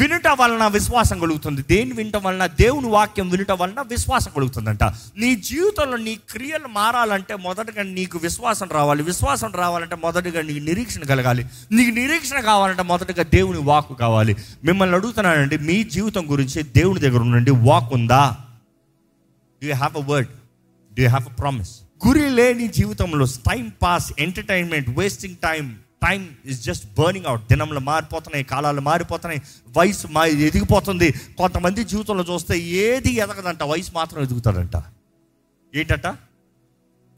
వినుట 0.00 0.26
వలన 0.40 0.66
విశ్వాసం 0.66 1.18
కలుగుతుంది. 1.20 1.62
దేని 1.62 1.92
వినటం 1.92 2.22
వలన? 2.22 2.46
దేవుని 2.46 2.88
వాక్యం 2.88 3.30
వినటం 3.30 3.58
వలన 3.58 3.80
విశ్వాసం 3.80 4.30
కలుగుతుందంట. 4.36 4.84
నీ 5.16 5.36
జీవితంలో 5.36 5.96
నీ 5.96 6.14
క్రియలు 6.30 6.68
మారాలంటే 6.68 7.36
మొదటగా 7.36 7.82
నీకు 7.82 8.18
విశ్వాసం 8.18 8.68
రావాలి. 8.72 9.02
విశ్వాసం 9.02 9.52
రావాలంటే 9.54 9.96
మొదటగా 9.96 10.42
నీకు 10.42 10.64
నిరీక్షణ 10.64 11.00
కలగాలి. 11.00 11.46
నీకు 11.72 11.94
నిరీక్షణ 11.94 12.40
కావాలంటే 12.40 12.82
మొదటగా 12.82 13.22
దేవుని 13.22 13.58
వాక్కు 13.58 13.94
కావాలి. 13.94 14.36
మిమ్మల్ని 14.64 14.96
అడుగుతున్నానండి 14.96 15.58
మీ 15.58 15.84
జీవితం 15.84 16.30
గురించి 16.30 16.62
దేవుని 16.62 17.00
దగ్గర 17.00 17.22
నుండి 17.22 17.50
వాక్ 17.50 17.92
ఉందా? 17.92 18.36
Do 19.62 19.68
you 19.68 19.74
have 19.74 19.96
a 19.96 20.04
word 20.04 20.28
do 20.94 21.02
you 21.02 21.08
have 21.08 21.32
a 21.32 21.34
promise 21.34 21.80
గురి 22.06 22.30
లేని 22.30 22.68
జీవితంలో 22.68 23.26
time 23.26 23.72
pass 23.82 24.12
entertainment 24.18 24.98
wasting 24.98 25.36
time 25.36 25.76
time 26.04 26.22
is 26.44 26.60
just 26.64 26.86
burning 26.98 27.26
out 27.26 27.44
దినములు 27.48 27.80
మారిపోతున్నాయి 27.90 28.44
కాలాలు 28.44 28.80
మారిపోతున్నాయి 28.80 29.42
వయసు 29.76 30.06
మా 30.06 30.24
ఎదిగిపోతుంది. 30.48 31.08
కొంతమంది 31.38 31.84
జీవితంలో 31.84 32.24
చూస్తే 32.24 32.58
ఏది 32.58 33.12
ఎదగదంట 33.14 33.62
వయసు 33.62 33.92
మాత్రం 33.94 34.22
ఎదుగుతాడంట. 34.22 34.76
ఏంటంట? 35.74 36.06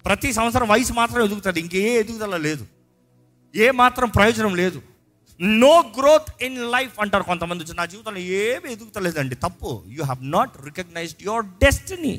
ప్రతి 0.05 0.33
సంవత్సరం 0.33 0.69
వయసు 0.69 0.93
మాత్రం 0.93 1.25
ఎదుగుతాడు 1.25 1.59
ఇంకే 1.59 1.83
ఎదుగుదల 2.01 2.37
లేదు. 2.37 2.67
ఏ 3.55 3.71
మాత్రం 3.71 4.09
ప్రయోజనం 4.09 4.55
లేదు. 4.57 4.83
నో 5.41 5.75
గ్రోత్ 5.99 6.31
ఇన్ 6.43 6.59
లైఫ్ 6.73 7.01
అంటారు 7.01 7.23
కొంతమంది 7.23 7.65
వచ్చి, 7.65 7.75
నా 7.77 7.85
జీవితంలో 7.85 8.19
ఏమి 8.19 8.73
ఎదుగుతలేదండి. 8.73 9.35
తప్పు. 9.35 9.71
You 9.87 10.03
have 10.03 10.23
not 10.31 10.53
recognised 10.65 11.23
your 11.23 11.45
destiny 11.65 12.15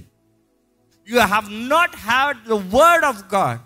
you 1.09 1.19
have 1.19 1.47
not 1.69 1.95
had 1.95 2.37
the 2.49 2.51
word 2.51 3.05
of 3.05 3.23
God 3.33 3.59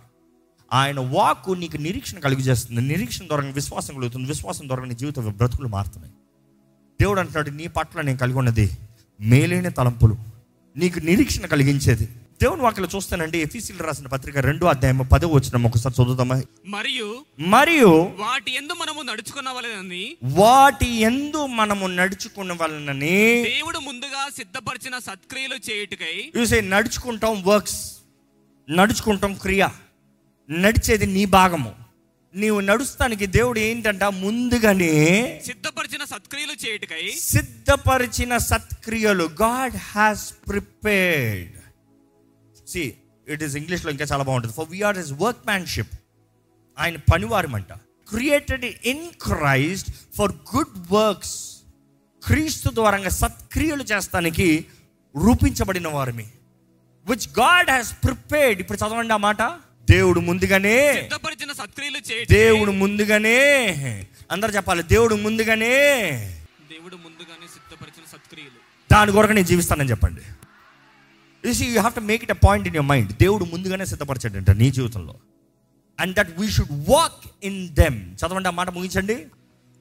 ఆయన 0.74 1.00
వాక్కు 1.00 1.51
నీకు 1.51 1.78
నిరీక్షణ 1.78 2.20
కలిగజేస్తుంది 2.20 2.82
నిరీక్షణ 2.82 3.28
ద్వారా 3.28 3.48
విశ్వాసం 3.48 3.96
కలుగుతుంది. 3.96 4.28
విశ్వాసం 4.28 4.68
ద్వారా 4.68 4.86
నీ 4.86 4.96
జీవిత 4.96 5.20
బ్రతుకులు 5.20 5.68
మారుతున్నాయి. 5.68 6.13
దేవుడు 7.01 7.20
అంటున్నాడు 7.20 7.50
నీ 7.50 7.68
పట్ల 7.68 8.01
నేను 8.01 8.18
కలిగి 8.18 8.38
ఉన్నది 8.38 8.72
మేలైన 9.22 9.70
తలంపులు. 9.70 10.18
నీకు 10.78 11.00
నిరీక్షణ 11.00 11.46
కలిగించేది. 11.46 12.06
దేవుని 12.42 12.62
వాక్యలో 12.62 12.88
చూస్తానండి 12.96 13.38
ఎఫీసీలు 13.38 13.84
రాసిన 13.84 14.08
పత్రిక 14.08 14.38
రెండో 14.38 14.68
అధ్యాయం 14.68 14.98
పదో 14.98 15.28
వచ్చిన 15.28 15.66
ఒకసారి 15.66 16.04
చదువుదామా? 16.04 16.42
మరియు 16.66 17.25
మరియు 17.40 17.88
వాటి 18.20 18.56
ఎందు 18.56 18.74
మనము 18.74 19.01
నడుచుకున్నవలెనని 19.01 20.18
వాటి 20.24 20.90
ఎందు 20.90 21.46
మనము 21.46 21.88
నడుచుకున్న 21.88 22.54
వలనని 22.54 23.44
దేవుడు 23.44 23.80
ముందుగా 23.80 24.30
సిద్ధపరిచిన 24.38 24.98
సత్క్రియలు 24.98 25.56
చేయుటకై 25.72 26.32
చూసే 26.38 26.62
నడుచుకుంటాం 26.62 27.44
వర్క్స్. 27.44 27.92
నడుచుకుంటాం 28.70 29.34
క్రియ. 29.34 29.68
నడిచేది 30.50 31.06
నీ 31.06 31.26
భాగము. 31.26 31.76
నీవు 32.36 32.60
నడుస్తానికి 32.60 33.26
దేవుడు 33.26 33.60
ఏంటంట? 33.60 34.04
ముందుగానే 34.04 34.94
సిద్ధపరిచిన 35.46 36.04
సత్క్రియలు 36.04 36.54
చేయుటకై 36.66 37.10
సిద్ధపరిచిన 37.20 38.38
సత్క్రియలు 38.38 39.24
God 39.42 39.76
has 39.76 40.34
prepared 40.48 41.58
see 42.70 42.94
it 43.28 43.44
is 43.44 43.56
ఇంగ్లీష్లో 43.56 43.92
ఇంకా 43.92 44.06
చాలా 44.12 44.24
బాగుంటుంది. 44.24 44.54
For 44.54 44.70
we are 44.70 44.98
is 44.98 45.12
workmanship 45.46 45.94
ఆయన 46.80 46.96
పనివారమంట. 47.14 47.74
Created 48.10 48.66
in 48.66 49.08
Christ 49.22 49.92
for 50.18 50.32
good 50.56 50.94
works 50.94 51.58
క్రీస్తు 52.28 52.70
ద్వారంగా 52.74 53.10
సత్క్రియలు 53.10 53.84
చేస్తానికి 53.84 54.66
రూపించబడిన 55.16 55.88
వారిని 55.88 56.26
విచ్ 57.06 57.28
గాడ్ 57.40 57.70
హ్యాస్ 57.70 57.94
ప్రిపేర్డ్ 58.04 58.60
ఇప్పుడు 58.60 58.78
చదవండి 58.78 59.14
ఆ 59.14 59.18
మాట. 59.18 59.42
దేవుడు 59.92 60.20
ముందుగానే 60.20 60.94
సిద్ధపరిచిన 60.94 61.52
సత్క్రియలు 61.52 62.26
దేవుడు 62.34 62.72
ముందుగానే 62.72 63.64
అందరు 64.32 64.52
చెప్పాలి 64.52 64.84
దేవుడు 64.84 65.16
ముందుగానే 65.16 65.70
దేవుడు 66.72 66.96
ముందుగానే 66.96 67.48
సిద్ధపరిచిన 67.48 68.04
సత్క్రియలు. 68.12 68.60
దాని 68.92 69.12
కొరకు 69.12 69.32
నేను 69.32 69.48
జీవిస్తానని 69.48 69.90
చెప్పండి. 69.90 70.22
You 71.48 71.54
see 71.54 71.66
you 71.66 71.72
have 71.72 71.94
to 71.94 72.00
make 72.00 72.24
it 72.24 72.32
a 72.32 72.34
point 72.34 72.68
in 72.68 72.76
your 72.76 72.90
mind 72.90 73.12
దేవుడు 73.12 73.46
ముందుగానే 73.46 73.86
సిద్ధపరచాడంట 73.86 74.52
నీ 74.52 74.72
జీవితంలో. 74.72 75.16
And 76.00 76.16
that 76.16 76.40
we 76.40 76.50
should 76.50 76.90
walk 76.90 77.26
in 77.44 77.70
them 77.70 78.16
చదవండి 78.16 78.48
ఆ 78.48 78.52
మాట 78.52 78.70
ముగించండి. 78.70 79.26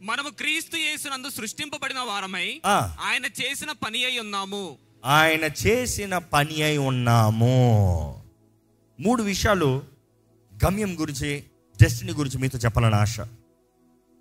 మనము 0.03 0.29
క్రీస్తు 0.29 0.77
యేసునందు 0.77 1.31
సృష్టింపబడిన 1.31 1.99
వారమై. 1.99 2.61
ఆయన 3.01 3.25
చేసిన 3.25 3.73
పని 3.73 4.05
అయి 4.05 4.19
ఉన్నాము. 4.19 4.77
ఆయన 5.05 5.67
చేసిన 5.67 6.19
పని 6.19 6.63
అయి 6.63 6.79
ఉన్నాము. 6.79 8.25
మూడు 9.01 9.23
విషయాలు 9.23 9.90
గమ్యం 10.65 11.01
గురించి 11.01 11.45
డెస్టినీ 11.83 12.13
గురించి 12.13 12.39
మీతో 12.39 12.59
చెప్పాలని 12.59 12.95
ఆశ. 12.95 13.21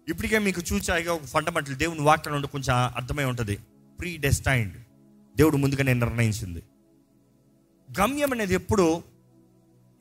ఇప్పటికే 0.07 0.39
మీకు 0.39 0.61
చూచాయిగా 0.73 1.13
ఒక 1.13 1.25
ఫండమెంటల్ 1.25 1.75
దేవుని 1.75 2.01
వాక్యం 2.01 2.33
నుండి 2.33 2.47
కొంచెం 2.47 2.75
అర్థమై 2.75 3.23
ఉంటుంది. 3.23 3.57
ప్రీ 3.99 4.17
డెస్టైన్డ్ 4.17 4.77
దేవుడు 5.37 5.57
ముందుగానే 5.57 5.93
నిర్ణయించింది. 5.93 6.63
గమ్యం 7.99 8.33
అనేది 8.33 8.53
ఎప్పుడు 8.53 9.03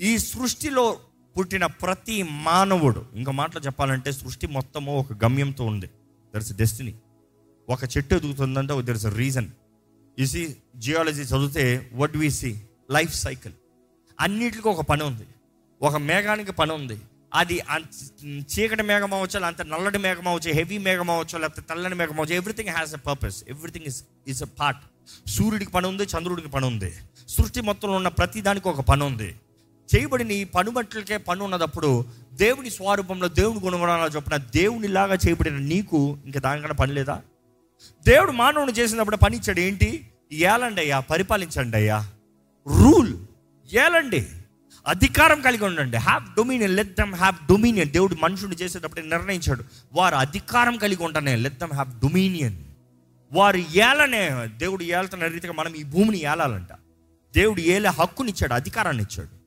ఈ 0.00 0.18
సృష్టిలో 0.18 0.99
పుట్టిన 1.38 1.66
ప్రతి 1.66 2.23
మానవుడు 2.23 3.07
ఇంకో 3.14 3.33
మాటలో 3.33 3.62
చెప్పాలంటే 3.62 4.12
సృష్టి 4.12 4.47
మొత్తము 4.47 4.99
ఒక 4.99 5.12
గమ్యంతో 5.12 5.64
ఉంది. 5.64 5.90
దర్స్ 6.35 6.52
డెస్టినీ 6.52 6.95
ఒక 7.68 7.85
చెట్టు 7.85 8.14
ఎదుగుతుందంటే 8.14 8.83
there 8.83 8.97
is 8.97 9.07
a 9.07 9.11
reason 9.11 9.49
easy 10.18 10.57
geology 10.76 11.23
చదివితే 11.23 11.90
what 11.95 12.16
we 12.16 12.30
see 12.30 12.61
life 12.90 13.14
cycle 13.14 13.52
అన్నిటికీ 14.21 14.68
ఒక 14.68 14.80
పని 14.80 15.02
ఉంది. 15.02 15.26
ఒక 15.82 15.97
మేఘానికి 15.97 16.52
పని 16.52 16.73
ఉంది. 16.73 17.00
అది 17.35 17.62
చీకటి 18.26 18.82
మేఘం 18.82 19.14
అవ్వచ్చు 19.14 19.44
అంత 19.44 19.62
నల్లటి 19.62 19.99
మేఘం 19.99 20.28
అవ్వచ్చు 20.28 20.52
హెవీ 20.54 20.78
మేఘం 20.78 21.11
అవ్వచ్చు 21.11 21.38
లేకపోతే 21.38 21.62
తెల్లని 21.62 21.94
మేఘం 21.94 22.20
అవ్వచ్చు 22.20 22.37
everything 22.37 22.68
has 22.68 22.94
a 22.94 22.97
purpose 22.97 23.44
everything 23.49 23.85
is 23.87 24.04
is 24.28 24.42
a 24.42 24.47
part 24.61 24.80
సూర్యుడికి 25.28 25.70
పని 25.70 25.87
ఉంది 25.87 26.02
చంద్రుడికి 26.02 26.49
పని 26.49 26.66
ఉంది. 26.66 26.94
సృష్టి 27.28 27.61
మొత్తంలో 27.61 27.94
ఉన్న 27.94 28.08
ప్రతి 28.08 28.40
దానికి 28.40 28.68
ఒక 28.68 28.80
పని 28.80 29.04
ఉంది. 29.04 29.35
చేయబడిన 29.97 30.30
ఈ 30.30 30.44
పనుబట్లకే 30.44 31.16
పని 31.16 31.42
ఉన్నదప్పుడు 31.42 32.04
దేవుని 32.32 32.70
స్వరూపంలో 32.70 33.28
దేవుని 33.28 33.61
గుణగుణాలు 33.61 34.11
చొప్పున 34.11 34.37
దేవునిలాగా 34.37 35.14
చేయబడిన 35.14 35.56
నీకు 35.56 36.18
ఇంకా 36.25 36.40
దానికన్నా 36.40 36.75
పని 36.75 36.92
లేదా? 36.92 37.23
దేవుడు 38.08 38.32
మానవుని 38.32 38.73
చేసినప్పుడు 38.73 39.16
పని 39.16 39.37
ఇచ్చాడు 39.37 39.61
ఏంటి? 39.61 40.08
ఏలండి 40.32 40.80
అయ్యా 40.80 41.00
పరిపాలించండి 41.00 41.76
అయ్యా. 41.76 42.11
రూల్ 42.66 43.14
ఏలండి. 43.75 44.26
అధికారం 44.87 45.40
కలిగి 45.40 45.64
ఉండండి. 45.64 45.97
Have 45.97 46.25
dominion 46.37 46.76
let 46.76 46.99
them 46.99 47.14
have 47.14 47.35
dominion 47.49 47.90
దేవుడు 47.90 48.16
మనుషుని 48.23 48.54
చేసేటప్పుడు 48.54 49.00
నిర్ణయించాడు. 49.00 49.64
వారు 49.92 50.14
అధికారం 50.14 50.76
కలిగి 50.76 51.04
ఉంటానే 51.04 51.37
లెట్ 51.37 51.58
దమ్ 51.58 51.73
హ్యావ్ 51.73 52.00
డొమినియన్ 52.00 52.56
వారు 53.32 53.56
ఏలనే 53.56 54.49
దేవుడు 54.56 54.82
ఏలుతున్న 54.82 55.26
రీతిగా 55.26 55.52
మనం 55.52 55.75
ఈ 55.75 55.82
భూమిని 55.82 56.23
ఏలాలంట. 56.23 56.68
దేవుడు 57.35 57.61
ఏలే 57.61 57.88
హక్కునిచ్చాడు 57.88 58.54
అధికారాన్ని 58.54 59.02
ఇచ్చాడు. 59.02 59.38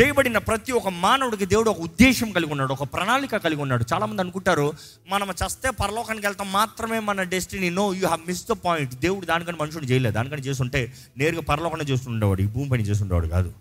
చేయబడిన 0.00 0.38
ప్రతి 0.38 0.72
ఒక్క 0.72 0.88
మానవుడికి 0.88 1.46
దేవుడు 1.46 1.70
ఒక 1.70 1.80
ఉద్దేశం 1.80 2.30
కలిగి 2.30 2.50
ఉన్నాడు 2.50 2.72
ఒక 2.72 2.82
ప్రణాళిక 2.82 3.36
కలిగి 3.36 3.60
ఉన్నాడు. 3.60 3.84
చాలామంది 3.92 4.22
అనుకుంటారు 4.22 4.72
మనం 5.08 5.30
చస్తే 5.30 5.70
పరలోకానికి 5.70 6.26
వెళ్తాం 6.26 6.52
మాత్రమే 6.52 6.98
మన 6.98 7.22
destiny 7.22 7.70
no 7.70 7.94
you 7.94 8.06
have 8.06 8.20
miss 8.26 8.48
the 8.48 8.52
point 8.52 8.94
దేవుడు 8.94 9.26
దానికని 9.26 9.56
మనుషుడు 9.60 9.84
చేయలేదు. 9.84 10.14
దానికని 10.14 10.42
చేస్తుంటే 10.42 10.92
నేరుగా 11.16 11.40
పరలోకనే 11.40 11.84
చేస్తుండేవాడు 11.84 12.42
ఈ 12.42 12.46
భూమి 12.46 12.70
పని 12.70 12.82
చేస్తుండేవాడు 12.82 13.28
కాదు. 13.28 13.52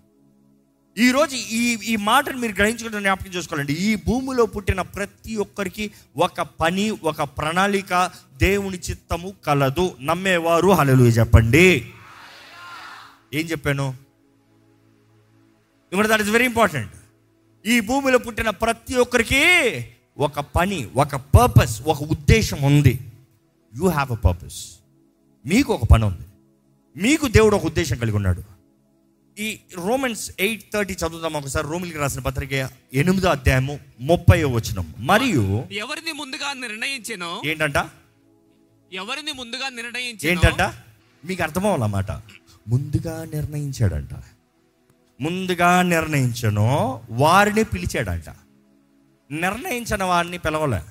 ఈరోజు 0.97 1.35
ఈ 1.35 1.77
ఈ 1.83 1.95
మాటను 1.95 2.37
మీరు 2.37 2.53
గ్రహించుకుంటే 2.53 2.99
జ్ఞాపకం 2.99 3.31
చేసుకోవాలండి. 3.31 3.73
ఈ 3.73 3.95
భూమిలో 3.95 4.45
పుట్టిన 4.45 4.81
ప్రతి 4.81 5.35
ఒక్కరికి 5.35 5.91
ఒక 6.17 6.41
పని 6.41 6.89
ఒక 6.89 7.23
ప్రణాళిక 7.23 8.11
దేవుని 8.37 8.77
చిత్తము 8.77 9.33
కలదు. 9.45 9.95
నమ్మేవారు 10.01 10.67
హలలు 10.67 11.03
చెప్పండి. 11.03 11.91
ఏం 13.33 13.45
చెప్పాను? 13.45 13.95
ఇప్పుడు 15.91 16.07
దట్ 16.07 16.21
ఇస్ 16.21 16.29
వెరీ 16.29 16.45
ఇంపార్టెంట్ 16.45 16.91
ఈ 17.65 17.79
భూమిలో 17.79 18.17
పుట్టిన 18.17 18.49
ప్రతి 18.49 18.95
ఒక్కరికి 18.95 19.85
ఒక 20.17 20.39
పని 20.39 20.89
ఒక 20.95 21.15
పర్పస్ 21.15 21.81
ఒక 21.81 22.03
ఉద్దేశం 22.03 22.61
ఉంది. 22.61 22.99
యూ 23.75 23.87
హ్యావ్ 23.87 24.11
అ 24.11 24.15
పర్పస్ 24.15 24.65
మీకు 25.45 25.73
ఒక 25.73 25.83
పని 25.83 26.05
ఉంది. 26.05 26.25
మీకు 26.97 27.27
దేవుడు 27.27 27.55
ఒక 27.55 27.65
ఉద్దేశం 27.65 27.97
కలిగి 27.97 28.15
ఉన్నాడు. 28.15 28.54
ఈ 29.39 29.59
రోమన్స్ 29.75 30.31
ఎయిట్ 30.39 30.73
థర్టీ 30.73 30.93
చదువుదాం 30.93 31.33
ఒకసారి. 31.33 31.67
రోమిలికి 31.67 31.97
రాసిన 31.97 32.21
పత్రిక 32.21 32.69
ఎనిమిదో 32.93 33.29
అధ్యాయము 33.29 33.79
ముప్పై 33.99 34.43
వచనం. 34.43 34.93
మరియు 34.97 35.63
ఎవరిని 35.71 36.11
ముందుగా 36.11 36.53
నిర్ణయించెనో? 36.53 37.41
ఏంటంట? 37.45 37.77
ఎవరిని 38.93 39.31
ముందుగా 39.31 39.69
నిర్ణయించెనో? 39.69 40.31
ఏంటంట? 40.31 40.73
మీకు 41.25 41.43
అర్థమవ్వాలన్నమాట 41.43 42.11
ముందుగా 42.67 43.25
నిర్ణయించాడంట. 43.25 44.09
ముందుగా 45.21 45.81
నిర్ణయించను 45.81 47.01
వారిని 47.09 47.63
పిలిచాడంట. 47.63 48.29
నిర్ణయించిన 49.31 50.03
వారిని 50.03 50.37
పిలవలే. 50.37 50.81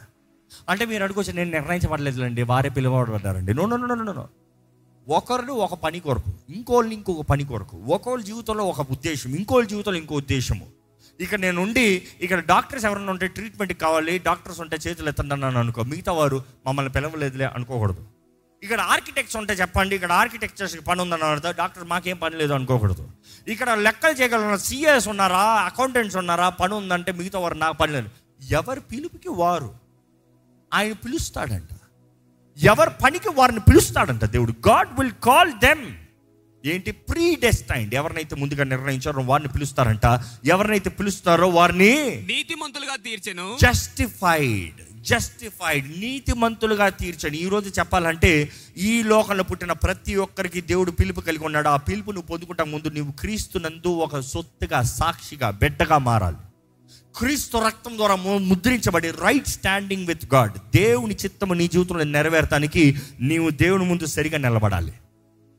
అంటే 0.69 0.85
మీరు 0.85 1.03
అడుగువచ్చు 1.03 1.33
నేను 1.33 1.51
నిర్ణయించబడలేదులేండి 1.51 2.43
వారే 2.43 2.69
పిలవబడ్డారండి. 2.69 3.55
No 3.55 3.67
no 3.67 3.77
no 3.77 3.95
no 3.95 4.13
no 4.13 4.29
ఒకరిని 5.09 5.51
ఒక 5.51 5.75
పని 5.75 5.99
కొరకు 6.01 6.31
ఇంకోళ్ళని 6.51 6.95
ఇంకొక 6.95 7.23
పని 7.31 7.45
కొరకు 7.45 7.77
ఒకళ్ళ 7.95 8.25
జీవితంలో 8.25 8.65
ఒక 8.65 8.81
ఉద్దేశం 8.91 9.31
ఇంకోళ్ళ 9.35 9.67
జీవితంలో 9.69 9.99
ఇంకో 9.99 10.15
ఉద్దేశము. 10.15 10.67
ఇక్కడ 11.21 11.41
నేను 11.41 11.63
ఉండి 11.63 12.03
ఇక్కడ 12.21 12.39
డాక్టర్స్ 12.39 12.85
ఎవరైనా 12.85 13.13
ఉంటే 13.13 13.27
ట్రీట్మెంట్కి 13.27 13.79
కావాలి 13.81 14.19
డాక్టర్స్ 14.19 14.61
ఉంటే 14.61 14.77
చేతులు 14.77 15.09
ఎత్తండి 15.09 15.35
అన్నాను 15.35 15.59
అనుకో 15.59 15.83
మిగతా 15.83 16.13
వారు 16.13 16.45
మమ్మల్ని 16.67 16.93
పిలవలేదులే 16.93 17.45
అనుకోకూడదు. 17.45 18.03
ఇక్కడ 18.63 18.81
ఆర్కిటెక్ట్స్ 18.81 19.37
ఉంటే 19.37 19.55
చెప్పండి 19.55 19.95
ఇక్కడ 19.95 20.13
ఆర్కిటెక్చర్స్కి 20.13 20.83
పని 20.83 21.01
ఉందని 21.01 21.23
అర్థం 21.23 21.55
డాక్టర్ 21.63 21.85
మాకేం 21.85 22.17
పని 22.17 22.37
లేదు 22.37 22.53
అనుకోకూడదు. 22.53 23.05
ఇక్కడ 23.49 23.71
లెక్కలు 23.71 24.13
చేయగలరు 24.13 24.57
సిఎస్ 24.57 25.09
ఉన్నారా 25.09 25.45
అకౌంటెంట్స్ 25.71 26.17
ఉన్నారా 26.17 26.49
పని 26.49 26.75
ఉందంటే 26.75 27.13
మిగతా 27.13 27.39
వారు 27.39 27.55
నాకు 27.55 27.77
పని 27.77 27.93
లేదు. 27.93 28.11
ఎవరి 28.41 28.81
పిలుపుకి 28.81 29.29
వారు? 29.29 29.75
ఆయన 30.75 30.93
పిలుస్తాడంట. 30.93 31.73
ఎవరి 32.59 32.91
పనికి 33.05 33.29
వారిని 33.29 33.61
పిలుస్తాడంట 33.61 34.25
దేవుడు. 34.25 34.55
గాడ్ 34.69 35.01
విల్ 35.01 35.13
కాల్ 35.25 35.53
దెమ్ 35.53 35.85
ఏంటి? 36.67 36.91
ప్రీ 36.91 37.37
డెస్టైన్డ్ 37.37 37.95
ఎవరినైతే 37.95 38.37
ముందుగా 38.37 38.65
నిర్ణయించారో 38.65 39.23
వారిని 39.23 39.49
పిలుస్తారంట. 39.49 40.21
ఎవరినైతే 40.45 40.91
పిలుస్తారో 40.91 41.49
వారిని 41.49 42.23
నీతిమంతులుగా 42.27 42.97
తీర్చెను. 42.97 43.57
జస్టిఫైడ్ 43.63 45.03
జస్టిఫైడ్ 45.03 46.01
నీతిమంతులుగా 46.01 46.89
తీర్చండి 46.89 47.39
ఈ 47.39 47.49
రోజు 47.49 47.69
చెప్పాలంటే 47.79 48.51
ఈ 48.77 49.03
లోకంలో 49.03 49.45
పుట్టిన 49.45 49.73
ప్రతి 49.73 50.15
ఒక్కరికి 50.17 50.61
దేవుడు 50.61 50.91
పిలుపు 50.91 51.21
కలిగి 51.21 51.45
ఉన్నాడు. 51.45 51.69
ఆ 51.69 51.77
పిలుపు 51.77 52.11
నువ్వు 52.11 52.27
పొందుకుంటా 52.27 52.65
ముందు 52.65 52.89
నువ్వు 52.89 53.13
క్రీస్తునందు 53.13 53.89
ఒక 53.89 54.21
సొత్తుగా 54.21 54.83
సాక్షిగా 54.83 55.51
బిడ్డగా 55.51 55.99
మారాలి. 55.99 56.37
క్రీస్తు 57.17 57.59
రక్తం 57.59 57.97
ద్వారా 57.97 58.15
ముద్రించబడి 58.15 59.11
రైట్ 59.11 59.49
స్టాండింగ్ 59.49 60.07
విత్ 60.07 60.35
గాడ్ 60.35 60.53
దేవుని 60.77 61.15
చిత్తము 61.15 61.55
నీ 61.55 61.69
జీవితంలో 61.69 62.05
నెరవేరటానికి 62.05 62.97
నీవు 63.21 63.51
దేవుని 63.51 63.85
ముందు 63.85 64.07
సరిగా 64.07 64.39
నిలబడాలి. 64.39 64.93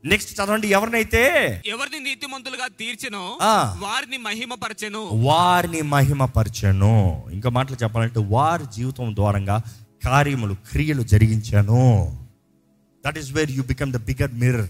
నెక్స్ట్ 0.06 0.42
చదవండి 0.42 0.68
ఎవరినైతే 0.68 1.22
ఎవరిని 1.66 2.00
నీతిమంతులుగా 2.00 2.68
తీర్చెనో. 2.68 3.38
వారిని 3.80 4.18
మహిమపరచెను. 4.18 5.00
వారిని 5.14 5.82
మహిమపరచను. 5.82 7.24
ఇంకా 7.34 7.50
మాటలు 7.50 7.78
చెప్పాలంటే 7.84 8.20
వారి 8.20 8.64
జీవితం 8.76 9.16
ద్వారంగా 9.16 9.62
కార్యములు 10.06 10.54
క్రియలు 10.54 11.04
జరిగించాను. 11.04 12.20
That 13.08 13.18
is 13.18 13.32
where 13.32 13.52
you 13.52 13.64
become 13.64 13.94
the 13.94 13.98
bigger 13.98 14.34
mirror 14.34 14.70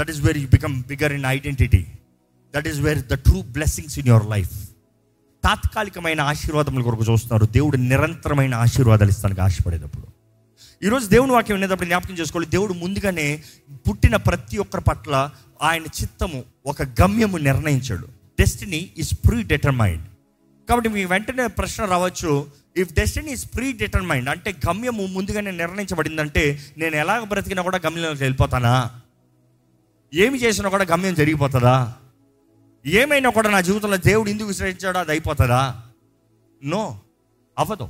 that 0.00 0.10
is 0.10 0.20
where 0.20 0.38
you 0.38 0.48
become 0.48 0.82
bigger 0.82 1.12
in 1.12 1.26
identity 1.26 1.86
that 2.56 2.68
is 2.68 2.78
where 2.78 2.98
the 2.98 3.14
true 3.14 3.42
blessings 3.42 3.98
in 3.98 4.08
your 4.08 4.30
life 4.30 4.73
తాత్కాలికమైన 5.44 6.20
ఆశీర్వాదముల 6.20 6.82
కొరకు 6.82 7.04
చూస్తున్నారు. 7.04 7.52
దేవుడు 7.52 7.76
నిరంతరమైన 7.76 8.54
ఆశీర్వాదాలు 8.54 9.10
ఇస్తానికి 9.10 9.40
ఆశపడేటప్పుడు. 9.40 10.06
ఈరోజు 10.84 11.06
దేవుని 11.06 11.32
వాక్యం 11.32 11.56
వినేటప్పుడు 11.56 11.86
జ్ఞాపకం 11.86 12.14
చేసుకోవాలి. 12.14 12.50
దేవుడు 12.50 12.72
ముందుగానే 12.72 13.42
పుట్టిన 13.88 14.16
ప్రతి 14.16 14.58
ఒక్కరి 14.58 14.82
పట్ల 14.82 15.30
ఆయన 15.62 15.82
చిత్తము 15.82 16.44
ఒక 16.66 16.82
గమ్యము 16.82 17.36
నిర్ణయించాడు. 17.36 18.06
డెస్టినీ 18.40 18.90
ఈస్ 18.98 19.14
ప్రీ 19.14 19.42
డిటర్మైండ్ 19.42 20.02
కాబట్టి 20.68 20.88
మీ 20.88 21.04
వెంటనే 21.04 21.46
ప్రశ్న 21.46 21.84
రావచ్చు. 21.84 22.46
If 22.76 22.94
destiny 22.94 23.32
is 23.32 23.46
pre 23.54 23.72
determined 23.72 24.28
అంటే 24.28 24.54
గమ్యము 24.68 25.06
ముందుగానే 25.06 25.50
నిర్ణయించబడిందంటే 25.50 26.60
నేను 26.78 26.96
ఎలాగ 26.96 27.24
బ్రతికినా 27.24 27.62
కూడా 27.62 27.80
గమ్యంలోకి 27.86 28.22
వెళ్ళిపోతానా? 28.22 28.90
ఏమి 30.14 30.38
చేసినా 30.38 30.68
కూడా 30.68 30.84
గమ్యం 30.84 31.14
జరిగిపోతుందా? 31.14 31.94
ఏమైనా 32.86 33.30
కూడా 33.30 33.50
నా 33.50 33.60
జీవితంలో 33.60 33.96
దేవుడు 33.96 34.30
ఎందుకు 34.30 34.48
విశ్రయించాడో 34.48 35.00
అది 35.00 35.10
అయిపోతుందా? 35.10 35.82
నో. 36.64 37.00
అవ్వదు. 37.58 37.84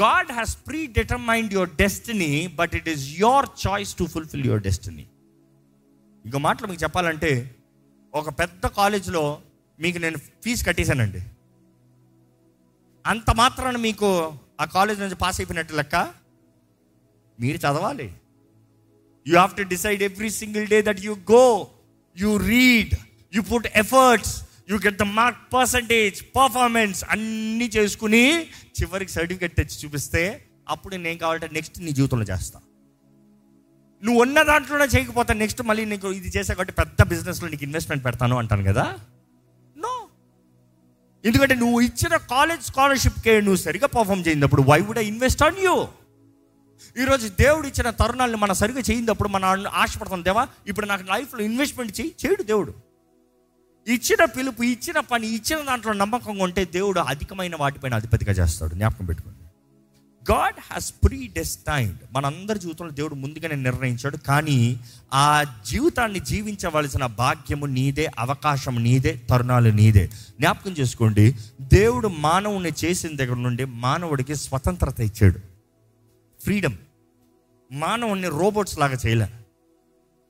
God 0.00 0.32
has 0.32 0.58
predetermined 0.86 1.52
your 1.52 1.70
destiny 1.70 2.46
but 2.46 2.74
it 2.74 2.88
is 2.88 3.20
your 3.20 3.46
choice 3.68 3.94
to 3.94 4.04
fulfil 4.04 4.46
your 4.46 4.62
destiny. 4.62 5.06
ఇంకో 6.24 6.38
మాటలు 6.38 6.66
మీకు 6.66 6.82
చెప్పాలంటే 6.82 7.56
ఒక 8.14 8.28
పెద్ద 8.28 8.66
కాలేజీలో 8.66 9.40
మీకు 9.80 9.98
నేను 9.98 10.16
ఫీజు 10.16 10.64
కట్టేశానండి. 10.64 11.20
అంత 13.06 13.30
మాత్రాన 13.30 13.76
మీకు 13.76 14.32
ఆ 14.60 14.64
కాలేజ్ 14.64 15.00
నుంచి 15.00 15.14
పాస్ 15.14 15.40
అయిపోయినట్టు 15.40 15.74
లెక్క? 15.74 15.94
మీరు 17.40 17.56
చదవాలి. 17.56 18.04
You 19.28 19.32
have 19.32 19.56
to 19.56 19.62
decide 19.62 20.02
every 20.02 20.30
single 20.30 20.66
day 20.66 20.82
that 20.82 21.00
you 21.00 21.16
go 21.32 21.68
you 22.16 22.36
read. 22.36 22.94
You 23.32 23.42
put 23.42 23.66
efforts 23.74 24.34
you 24.70 24.78
get 24.78 24.98
the 24.98 25.02
mark 25.02 25.54
percentage 25.54 26.22
performance 26.36 27.04
అన్నీ 27.10 27.64
చేసుకుని 27.76 28.24
చివరికి 28.80 29.12
సర్టిఫికెట్ 29.12 29.56
తెచ్చి 29.56 29.84
చూపిస్తే 29.84 30.22
అప్పుడు 30.68 30.96
నేను 30.96 31.18
కావాలంటే 31.18 31.48
నెక్స్ట్ 31.52 31.80
నీ 31.80 31.92
జీవితంలో 31.92 32.24
చేస్తా. 32.24 32.58
నువ్వు 34.02 34.22
ఉన్న 34.22 34.42
దాంట్లోనే 34.42 34.84
చేయకపోతే 34.84 35.34
నెక్స్ట్ 35.34 35.62
మళ్ళీ 35.62 35.84
నీకు 35.84 36.08
ఇది 36.12 36.28
చేసా 36.28 36.54
కాబట్టి 36.54 36.72
పెద్ద 36.72 37.02
బిజినెస్లో 37.02 37.48
నీకు 37.48 37.64
ఇన్వెస్ట్మెంట్ 37.64 38.04
పెడతాను 38.04 38.38
అంటాను 38.38 38.64
కదా? 38.64 38.84
నో 39.76 39.92
ఎందుకంటే 41.24 41.54
నువ్వు 41.54 41.80
ఇచ్చిన 41.80 42.16
కాలేజ్ 42.16 42.62
స్కాలర్షిప్కే 42.62 43.40
నువ్వు 43.40 43.56
సరిగా 43.56 43.86
perform 43.86 44.26
చేయినప్పుడు 44.26 44.62
why 44.62 44.80
would 44.80 44.98
I 44.98 45.06
invest 45.06 45.42
on 45.42 45.58
you 45.58 45.74
ఈరోజు 46.96 47.28
దేవుడు 47.28 47.66
ఇచ్చిన 47.66 47.90
తరుణాలను 47.90 48.36
మనం 48.36 48.54
సరిగా 48.54 48.80
చేయినప్పుడు 48.80 49.28
మనం 49.28 49.48
ఆశపడతాం 49.74 50.24
దేవా 50.24 50.48
ఇప్పుడు 50.66 50.86
నాకు 50.86 51.04
లైఫ్లో 51.12 51.42
ఇన్వెస్ట్మెంట్ 51.42 52.00
చేయి 52.00 52.14
చేయడు 52.26 52.42
దేవుడు. 52.42 52.72
ఇచ్చిన 53.88 54.24
పిలుపు 54.24 54.62
ఇచ్చిన 54.62 55.00
పని 55.00 55.26
ఇచ్చిన 55.26 55.64
దాంట్లో 55.64 55.92
నమ్మకంగా 55.92 56.44
ఉంటే 56.44 56.64
దేవుడు 56.64 57.00
అధికమైన 57.00 57.56
వాటిపైన 57.56 57.94
అధిపతిగా 57.94 58.32
చేస్తాడు. 58.32 58.74
జ్ఞాపకం 58.74 59.06
పెట్టుకోండి. 59.06 59.38
గాడ్ 60.32 60.54
హ్యాస్ 60.58 60.92
ప్రీ 61.04 61.26
డెస్టైన్డ్ 61.26 61.98
మనందరి 62.12 62.58
జీవితంలో 62.58 62.90
దేవుడు 62.90 63.14
ముందుగానే 63.14 63.54
నిర్ణయించాడు. 63.54 64.16
కానీ 64.16 64.80
ఆ 65.14 65.44
జీవితాన్ని 65.66 66.20
జీవించవలసిన 66.20 67.06
భాగ్యము 67.06 67.66
నీదే 67.66 68.10
అవకాశం 68.18 68.82
నీదే 68.82 69.22
తరుణాలు 69.30 69.68
నీదే. 69.68 70.06
జ్ఞాపకం 70.06 70.70
చేసుకోండి. 70.70 71.36
దేవుడు 71.60 72.08
మానవుని 72.08 72.70
చేసిన 72.84 73.16
దగ్గర 73.16 73.34
నుండి 73.34 73.64
మానవుడికి 73.64 74.34
స్వతంత్రత 74.34 75.00
ఇచ్చాడు. 75.00 75.38
ఫ్రీడమ్ 76.42 76.76
మానవుని 77.72 78.28
రోబోట్స్ 78.28 78.78
లాగా 78.78 78.98
చేయలే. 79.06 79.26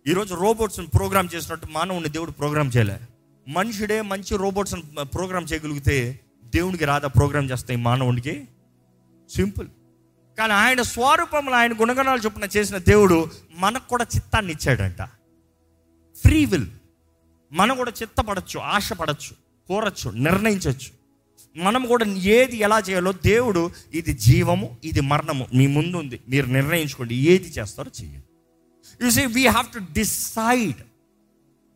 ఈరోజు 0.07 0.35
రోబోట్స్ని 0.35 0.87
ప్రోగ్రామ్ 0.87 1.29
చేసినట్టు 1.35 1.69
మానవుని 1.71 2.09
దేవుడు 2.09 2.31
ప్రోగ్రామ్ 2.31 2.71
చేయలే. 2.77 3.01
మనుషుడే 3.49 4.03
మంచి 4.03 4.37
రోబోట్స్ 4.37 4.75
ప్రోగ్రామ్ 5.15 5.47
చేయగలిగితే 5.53 6.21
దేవునికి 6.45 6.85
రాదా 6.85 7.09
ప్రోగ్రామ్ 7.09 7.51
చేస్తాయి 7.51 7.81
మానవునికి 7.81 8.49
సింపుల్. 9.31 9.69
కానీ 10.39 10.53
ఆయన 10.53 10.83
స్వరూపంలో 10.83 11.53
ఆయన 11.53 11.73
గుణగణాలు 11.73 12.21
చొప్పున 12.21 12.49
చేసిన 12.57 12.77
దేవుడు 12.77 13.31
మనకు 13.55 13.89
కూడా 13.89 14.07
చిత్తాన్ని 14.17 14.53
ఇచ్చాడంట. 14.53 15.03
Free 16.23 16.45
will. 16.45 16.67
మనం 17.53 17.77
కూడా 17.77 17.93
చిత్తపడచ్చు 18.03 18.61
ఆశపడచ్చు 18.61 19.35
కోరచ్చు 19.69 20.11
నిర్ణయించవచ్చు 20.11 20.91
మనం 21.57 21.87
కూడా 21.87 22.05
ఏది 22.05 22.57
ఎలా 22.57 22.79
చేయాలో 22.79 23.13
దేవుడు 23.13 23.71
ఇది 23.93 24.13
జీవము 24.13 24.77
ఇది 24.85 25.01
మరణము 25.01 25.47
మీ 25.55 25.67
ముందు 25.67 25.97
ఉంది 25.97 26.21
మీరు 26.29 26.47
నిర్ణయించుకోండి 26.47 27.15
ఏది 27.15 27.49
చేస్తారో 27.49 27.91
చెయ్యండి. 28.03 28.27
You 29.05 29.11
see 29.11 29.27
we 29.27 29.47
have 29.47 29.67
to 29.75 29.79
decide 29.79 30.83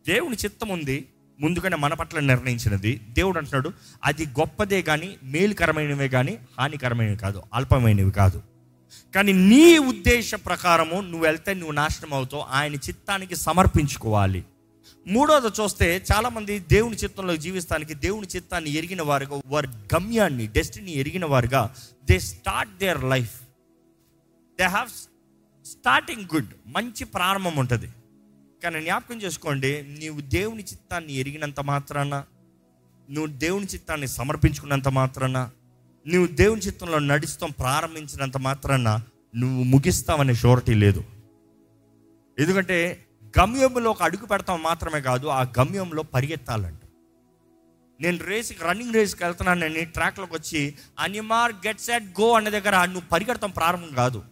దేవుని 0.07 0.37
చిత్తం 0.37 0.69
ఉంది 0.69 1.09
ముందుగానే 1.43 1.77
మన 1.77 1.95
పట్ల 1.95 2.21
నిర్ణయించినది. 2.21 3.01
దేవుడు 3.09 3.39
అంటున్నాడు 3.39 3.73
అది 4.05 4.27
గొప్పదే 4.27 4.83
కానీ 4.83 5.17
మేలుకరమైనవే 5.23 6.09
కానీ 6.09 6.39
హానికరమైనవి 6.59 7.17
కాదు 7.17 7.43
అల్పమైనవి 7.55 8.11
కాదు. 8.11 8.43
కానీ 9.15 9.33
నీ 9.33 9.79
ఉద్దేశ 9.79 10.35
ప్రకారము 10.35 11.01
నువ్వు 11.01 11.21
వెళ్తే 11.21 11.55
నువ్వు 11.55 11.73
నాశనం 11.73 12.15
అవుతావు 12.15 12.43
ఆయన 12.43 12.75
చిత్తానికి 12.75 13.37
సమర్పించుకోవాలి. 13.37 14.45
మూడోది 15.07 15.63
చూస్తే 15.63 16.05
చాలామంది 16.13 16.59
దేవుని 16.59 16.97
చిత్తంలో 16.97 17.37
జీవిస్తానికి 17.37 17.95
దేవుని 17.95 18.27
చిత్తాన్ని 18.37 18.71
ఎరిగిన 18.71 19.03
వారుగా 19.03 19.41
వారి 19.47 19.69
గమ్యాన్ని 19.95 20.47
డెస్టినీ 20.47 20.93
ఎరిగిన 20.93 21.25
వారుగా 21.25 21.75
they 22.05 22.19
start 22.19 22.79
their 22.79 23.05
life 23.05 23.41
they 24.59 24.65
have 24.65 24.89
starting 25.67 26.25
good 26.35 26.49
మంచి 26.67 27.05
ప్రారంభం 27.05 27.57
ఉంటుంది. 27.57 27.89
కానీ 28.63 28.81
జ్ఞాపకం 28.81 29.23
చేసుకోండి 29.23 29.83
నీవు 29.99 30.21
దేవుని 30.21 30.63
చిత్తాన్ని 30.63 31.13
ఎరిగినంత 31.13 31.61
మాత్రాన 31.61 32.25
నువ్వు 33.11 33.27
దేవుని 33.27 33.67
చిత్తాన్ని 33.67 34.09
సమర్పించుకున్నంత 34.09 34.89
మాత్రాన 34.89 35.51
నువ్వు 36.07 36.27
దేవుని 36.27 36.61
చిత్తంలో 36.61 36.99
నడుస్తాం 36.99 37.51
ప్రారంభించినంత 37.51 38.37
మాత్రాన 38.37 39.01
నువ్వు 39.37 39.63
ముగిస్తావనే 39.63 40.35
షూరిటీ 40.35 40.75
లేదు. 40.75 41.05
ఎందుకంటే 42.39 43.07
గమ్యంలో 43.41 43.91
ఒక 43.91 44.03
అడుగు 44.03 44.27
పెడతాం 44.27 44.63
మాత్రమే 44.63 45.01
కాదు 45.01 45.27
ఆ 45.27 45.43
గమ్యంలో 45.43 46.03
పరిగెత్తాలంట. 46.03 46.81
నేను 48.01 48.25
రేస్కి 48.25 48.59
రన్నింగ్ 48.65 48.95
రేస్కి 48.95 49.25
వెళ్తున్నానని 49.25 49.85
ట్రాక్లోకి 49.85 50.35
వచ్చి 50.35 50.75
అనిమార్ 50.99 51.53
గెట్ 51.53 51.81
సెట్ 51.81 52.21
గో 52.21 52.33
అనే 52.33 52.51
దగ్గర 52.51 52.85
నువ్వు 52.85 53.09
పరిగెడతాం 53.09 53.51
ప్రారంభం 53.51 53.95
కాదు. 53.95 54.23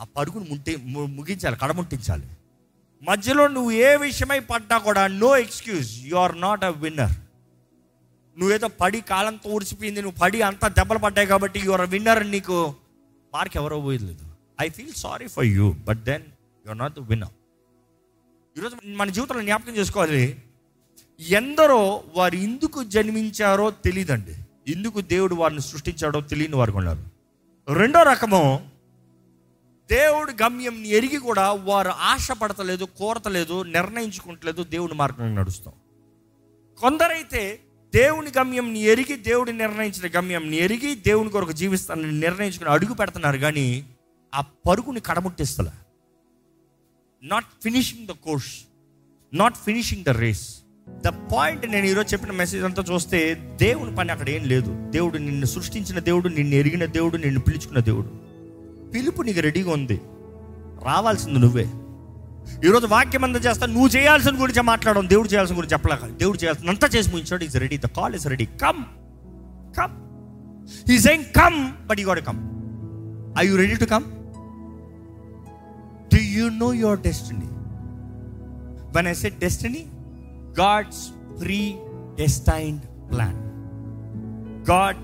ఆ 0.00 0.04
పరుగును 0.04 0.46
ముట్టి 0.50 0.76
ముగించాలి 0.86 1.56
కడముట్టించాలి. 1.62 2.26
మధ్యలో 3.06 3.44
నువ్వు 3.48 3.70
ఏ 3.70 3.96
విషయమై 3.96 4.38
పడ్డా 4.50 4.76
కూడా 4.78 5.06
no 5.06 5.30
excuse 5.36 5.90
you 6.06 6.16
are 6.16 6.40
not 6.40 6.64
a 6.64 6.70
winner 6.84 7.14
నువ్వేదో 8.36 8.68
పడి 8.80 9.00
కాలంతో 9.00 9.50
ఊడిచిపోయింది 9.50 10.00
నువ్వు 10.02 10.18
పడి 10.20 10.38
అంతా 10.42 10.68
దెబ్బలు 10.68 10.98
పడ్డాయి 10.98 11.28
కాబట్టి 11.32 11.58
యు 11.64 11.72
ఆర్ 11.72 11.86
విన్నర్ 11.90 12.22
నీకు 12.30 12.56
మార్క్ 13.34 13.56
ఎవరో 13.56 13.80
పోయలేదు. 13.80 14.24
I 14.60 14.68
feel 14.68 14.94
sorry 14.94 15.26
for 15.26 15.46
you 15.46 15.66
but 15.88 16.00
then 16.04 16.22
you 16.64 16.70
are 16.70 16.78
not 16.78 16.94
the 16.94 17.02
winner 17.10 17.34
ఈరోజు 18.56 18.76
మన 18.86 19.08
జీవితంలో 19.10 19.42
జ్ఞాపకం 19.42 19.74
చేసుకోవాలి. 19.76 20.24
ఎందరో 21.20 21.80
వారు 22.16 22.36
ఎందుకు 22.48 22.78
జన్మించారో 22.94 23.66
తెలియదండి 23.70 24.34
ఎందుకు 24.72 24.98
దేవుడు 25.00 25.34
వారిని 25.34 25.60
సృష్టించాడో 25.60 26.20
తెలియని 26.20 26.56
వారు 26.56 26.72
ఉన్నారు. 26.72 27.02
రెండో 27.72 28.00
రకము 28.02 28.42
దేవుడు 29.90 30.30
గమ్యం 30.30 30.84
ఎరిగి 30.84 31.16
కూడా 31.16 31.52
వారు 31.52 31.88
ఆశపడతలేదు 31.88 32.84
కోరతలేదు 32.84 33.62
నిర్ణయించుకుంటలేదు 33.62 34.62
దేవుని 34.62 34.94
మార్గంలో 34.94 35.42
నడుస్తాం. 35.42 35.74
కొందరైతే 36.80 37.60
దేవుని 37.94 38.30
గమ్యం 38.38 38.76
ఎరిగి 38.76 39.16
దేవుడు 39.16 39.50
నిర్ణయించిన 39.50 40.18
గమ్యం 40.18 40.54
ఎరిగి 40.54 40.94
దేవుని 40.94 41.30
కొరకు 41.30 41.52
జీవిస్తానని 41.52 42.12
నిర్ణయించుకుని 42.12 42.70
అడుగు 42.70 42.94
పెడుతున్నారు 42.94 43.38
కానీ 43.38 43.86
ఆ 44.34 44.40
పరుగుని 44.40 45.00
కడముట్టిస్తలే. 45.00 45.70
Not 47.22 47.44
finishing 47.62 48.06
the 48.06 48.10
course 48.10 48.52
not 49.34 49.56
finishing 49.56 50.04
the 50.04 50.08
race 50.08 50.60
the 50.88 51.08
point 51.08 51.66
నేను 51.66 51.86
ఈరోజు 51.86 52.12
చెప్పిన 52.12 52.32
మెసేజ్ 52.32 52.64
అంతా 52.64 52.82
చూస్తే 52.82 53.34
దేవుని 53.34 53.94
పని 53.94 54.12
అక్కడ 54.12 54.28
ఏం 54.28 54.44
లేదు. 54.44 54.90
దేవుడు 54.90 55.18
నిన్ను 55.18 55.46
సృష్టించిన 55.46 55.98
దేవుడు 55.98 56.28
నిన్ను 56.28 56.54
ఎరిగిన 56.54 56.84
దేవుడు 56.84 57.16
నిన్ను 57.16 57.40
పిలుచుకున్న 57.40 57.78
దేవుడు. 57.78 58.25
పిలుపు 58.96 59.22
నీకు 59.22 59.40
రెడీగా 59.40 59.70
ఉంది. 59.70 60.00
రావాల్సింది 60.84 61.38
నువ్వే. 61.38 61.64
ఈరోజు 62.66 62.86
వాక్యం 62.86 63.24
అంతా 63.24 63.38
చేస్తా 63.38 63.66
నువ్వు 63.66 63.88
చేయాల్సిన 63.88 64.42
గురించి 64.42 64.62
మాట్లాడడం 64.62 65.08
దేవుడు 65.08 65.28
చేయాల్సిన 65.28 65.56
గురించి 65.56 65.72
చెప్పలేక. 65.72 66.04
దేవుడు 66.06 66.38
చేయాల్సిన 66.38 66.68
అంతా 66.68 66.86
చేసి 66.86 67.10
ముగించాడు. 67.10 67.44
Is 67.44 67.56
ready 67.56 67.78
the 67.78 67.86
call 67.86 68.14
is 68.14 68.26
ready 68.26 68.46
come 68.46 68.84
come 69.78 69.94
he 70.92 70.98
saying 70.98 71.24
come 71.24 71.86
but 71.86 72.00
you 72.00 72.08
got 72.08 72.20
come 72.20 72.40
I 73.38 73.48
you 73.48 73.56
ready 73.56 73.76
to 73.76 73.84
come 73.84 74.04
do 76.14 76.20
you 76.20 76.48
know 76.48 76.72
your 76.74 77.00
destiny 77.00 77.48
when 78.96 79.06
I 79.06 79.12
set 79.12 79.38
destiny 79.38 79.86
God's 80.60 81.10
predestined 82.14 82.82
plan 83.12 83.38
God 84.70 84.96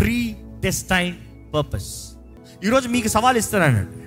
predestined 0.60 1.18
purpose 1.54 2.19
ఈరోజు 2.64 2.88
మీకు 2.88 3.08
సవాల్ 3.08 3.36
ఇస్తున్నానండి. 3.36 4.00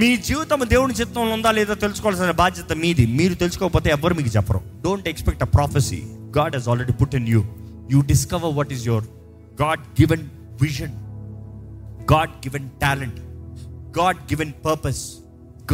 మీ 0.00 0.16
జీవితం 0.16 0.60
దేవుని 0.68 0.94
చిత్తంలో 0.94 1.34
ఉందా 1.34 1.50
లేదా 1.50 1.74
తెలుసుకోవాల్సిన 1.74 2.30
బాధ్యత 2.30 2.72
మీది. 2.72 3.06
మీరు 3.06 3.34
తెలుసుకోకపోతే 3.34 3.90
ఎవ్వరు 3.90 4.14
మీకు 4.14 4.28
చెప్పరు. 4.28 4.60
Don't 4.84 5.08
expect 5.08 5.42
a 5.42 5.46
prophecy 5.46 6.02
God 6.38 6.56
has 6.56 6.68
already 6.68 6.92
put 6.92 7.14
in 7.14 7.28
you 7.28 7.44
you 7.90 8.00
discover 8.00 8.54
what 8.54 8.72
is 8.72 8.86
your 8.86 9.04
God 9.62 9.80
given 9.80 10.22
vision 10.62 10.92
God 12.12 12.30
given 12.30 12.68
talent 12.82 13.20
God 13.98 14.16
given 14.16 14.52
purpose 14.66 15.12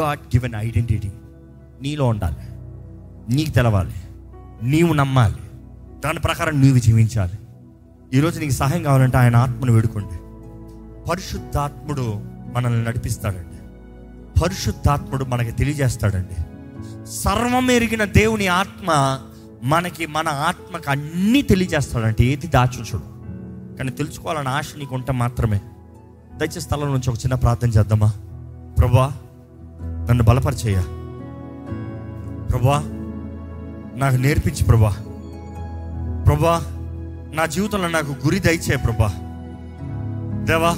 God 0.00 0.18
given 0.18 0.54
identity 0.54 1.12
నీలో 1.82 2.06
ఉండాలి. 2.06 2.36
నీకు 3.34 3.50
తెలవాలి. 3.50 3.94
నీవు 4.62 4.92
నమ్మాలి. 4.92 5.34
దాని 6.04 6.20
ప్రకారం 6.20 6.60
నీవు 6.60 6.78
జీవించాలి. 6.78 7.32
ఈరోజు 8.16 8.40
నీకు 8.40 8.52
సహాయం 8.52 8.82
కావాలంటే 8.82 9.18
ఆయన 9.18 9.36
ఆత్మను 9.36 9.72
వేడుకోండి. 9.72 10.23
పరిశుద్ధాత్ముడు 11.10 12.20
మనల్ని 12.52 12.84
నడిపిస్తాడండి. 12.84 13.58
పరిశుద్ధాత్ముడు 14.40 15.24
మనకి 15.24 15.52
తెలియజేస్తాడండి. 15.52 16.42
సర్వం 17.10 17.70
ఎరిగిన 17.70 18.04
దేవుని 18.04 18.46
ఆత్మ 18.46 19.18
మనకి 19.62 20.06
మన 20.06 20.28
ఆత్మకు 20.28 20.90
అన్నీ 20.90 21.42
తెలియజేస్తాడంటే 21.42 22.24
ఏది 22.24 22.46
దాచుంచడు 22.46 23.02
కానీ 23.76 23.90
తెలుసుకోవాలని 23.90 24.48
ఆశ 24.48 24.72
నీకు 24.78 24.94
ఉంటే 24.94 25.12
మాత్రమే. 25.12 25.60
దయచేసి 26.36 26.60
స్థలం 26.60 26.88
నుంచి 26.88 27.10
ఒక 27.10 27.16
చిన్న 27.16 27.34
ప్రార్థన 27.34 27.68
చేద్దామా? 27.68 28.12
ప్రభా 28.78 29.12
నన్ను 30.10 30.24
బలపరిచేయ. 30.24 30.82
ప్రభా 32.50 32.78
నాకు 33.96 34.16
నేర్పించి 34.16 34.64
ప్రభా. 34.64 34.90
ప్రభా 36.26 36.60
నా 37.34 37.46
జీవితంలో 37.46 37.88
నాకు 37.88 38.10
గురి 38.10 38.38
దయచే 38.38 38.76
ప్రభా. 38.76 39.12
దేవా 40.44 40.76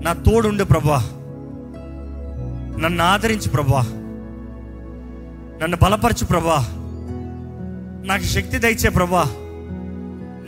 నా 0.00 0.12
తోడుండు 0.12 0.64
ప్రభా 0.64 0.98
నన్ను 2.80 3.04
ఆదరించి 3.04 3.48
ప్రభా 3.48 3.80
నన్ను 5.62 5.78
బలపరచు 5.82 6.26
ప్రభా 6.26 6.66
నాకు 8.06 8.22
శక్తి 8.22 8.58
దయచే 8.58 8.88
ప్రభా 8.90 9.22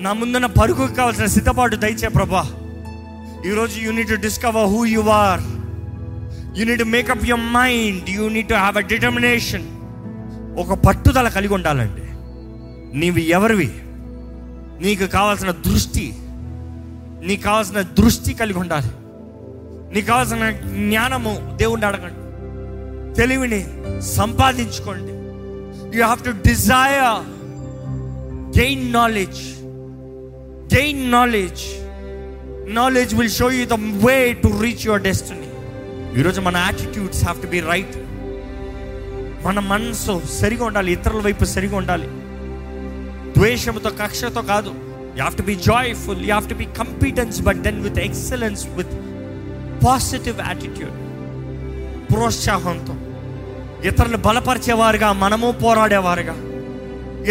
నా 0.00 0.12
ముందున్న 0.12 0.46
పరుగు 0.46 0.86
కావాల్సిన 0.86 1.26
సిద్ధపాటు 1.26 1.76
దయచే 1.76 2.08
ప్రభా 2.08 2.44
ఈరోజు 3.46 3.80
you need 3.80 4.08
to 4.08 4.14
discover 4.14 4.68
who 4.68 4.84
you 4.84 5.00
are 5.00 5.40
you need 6.58 6.84
make up 6.84 7.24
your 7.24 7.44
mind 7.44 8.10
you 8.10 8.28
need 8.28 8.48
to 8.48 8.54
have 8.54 8.76
a 8.76 8.80
determination 8.80 9.66
ఒక 10.58 10.72
పట్టుదల 10.72 11.28
కలిగి 11.28 11.54
ఉండాలండి. 11.54 12.02
నీవు 12.98 13.18
ఎవరివి? 13.18 13.72
నీకు 14.86 15.06
కావాల్సిన 15.06 15.50
దృష్టి. 15.50 16.16
నీకు 17.24 17.42
కావాల్సిన 17.42 17.80
దృష్టి 17.80 18.34
కలిగి 18.34 18.58
ఉండాలి. 18.58 19.01
నీకు 19.92 20.06
కావాల్సిన 20.06 20.50
జ్ఞానము 20.50 21.56
దేవుణ్ణి 21.56 21.86
అడగండి. 21.86 22.22
తెలివిని 23.14 23.66
సంపాదించుకోండి. 24.02 25.12
You 25.98 26.04
have 26.04 26.24
to 26.24 26.30
desire 26.30 27.26
gain 28.58 28.92
knowledge 28.92 29.40
gain 30.74 31.12
knowledge 31.12 31.62
knowledge 32.74 33.14
will 33.14 33.30
show 33.30 33.50
you 33.50 33.66
the 33.66 33.72
way 34.06 34.32
to 34.32 34.62
reach 34.62 34.86
your 34.86 35.02
destiny 35.02 35.48
ఈరోజు 36.20 36.40
మన 36.40 36.56
attitudes 36.56 37.24
have 37.24 37.42
to 37.42 37.46
be 37.46 37.60
right 37.60 37.96
మన 39.46 39.58
మనసు 39.58 40.22
సరిగా 40.40 40.64
ఉండాలి 40.64 40.92
ఇతరుల 40.92 41.22
వైపు 41.22 41.44
సరిగా 41.44 41.76
ఉండాలి. 41.76 42.06
ద్వేషంతో 43.38 43.90
కక్షతో 43.90 44.42
కాదు. 44.42 44.68
You 44.68 45.12
have 45.12 45.36
to 45.36 45.42
be 45.42 45.54
joyful 45.54 46.18
you 46.18 46.24
have 46.24 46.48
to 46.48 46.54
be 46.54 46.64
competence 46.64 47.42
but 47.42 47.56
then 47.56 47.82
with 47.82 47.98
excellence 47.98 48.66
with 48.68 48.88
positive 49.84 50.40
attitude 50.40 50.92
ప్రోత్సాహంతో. 52.12 52.94
ఇతరులు 53.88 54.16
బలపరిచేవారుగా 54.16 55.12
మనము 55.12 55.50
పోరాడేవారుగా. 55.50 56.34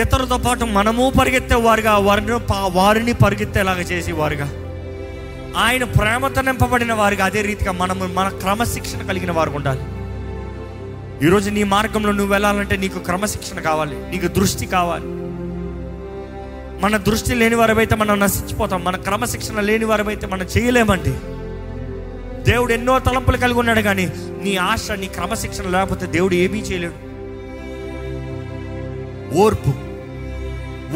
ఇతరులతో 0.01 0.37
పాటు 0.37 0.65
మనము 0.65 1.13
పరిగెత్తేవారుగా 1.19 1.97
వారిని 1.97 2.31
వారిని 2.71 3.13
పరిగెత్తేలాగా 3.13 3.79
చేసేవారుగా. 3.79 4.45
ఆయన 5.57 5.83
ప్రేమతో 5.83 6.41
నింపబడిన 6.41 6.93
వారుగా 6.93 7.25
అదే 7.25 7.41
రీతిగా 7.41 7.71
మనము 7.71 8.07
మన 8.13 8.29
క్రమశిక్షణ 8.29 9.07
కలిగిన 9.07 9.31
వారు 9.31 9.49
ఉండాలి. 9.49 9.81
ఈరోజు 11.27 11.49
నీ 11.49 11.63
మార్గంలో 11.63 12.11
నువ్వు 12.11 12.31
వెళ్ళాలంటే 12.31 12.77
నీకు 12.77 12.99
క్రమశిక్షణ 12.99 13.59
కావాలి 13.59 14.11
నీకు 14.11 14.27
దృష్టి 14.27 14.65
కావాలి. 14.65 15.05
మన 16.81 16.97
దృష్టి 16.97 17.35
లేని 17.35 17.55
వారమైతే 17.55 17.95
మనం 17.95 18.19
నశించిపోతాం 18.19 18.83
మన 18.83 18.95
క్రమశిక్షణ 18.95 19.59
లేని 19.59 19.85
వారమైతే 19.85 20.27
మనం 20.27 20.45
చేయలేమండి. 20.57 21.13
దేవుడు 22.43 22.73
ఎన్నో 22.73 22.99
తలంపులు 22.99 23.37
కలిగి 23.37 23.59
ఉన్నాడు 23.59 23.81
కానీ 23.81 24.13
నీ 24.43 24.55
ఆశ 24.55 24.91
నీ 24.91 25.07
క్రమశిక్షణ 25.07 25.69
లేకపోతే 25.69 26.05
దేవుడు 26.05 26.33
ఏమీ 26.33 26.59
చేయలేడు. 26.59 27.11
ఓర్పు 29.37 29.73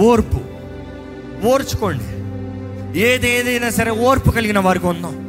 ఓర్పు. 0.01 0.39
ఓర్చుకోండి. 1.47 2.03
ఏది 2.99 3.29
ఏదైనా 3.29 3.69
సరే 3.69 3.91
ఓర్పు 3.91 4.31
కలిగిన 4.31 4.59
వారికి 4.59 4.87
ఉందాం. 4.87 5.25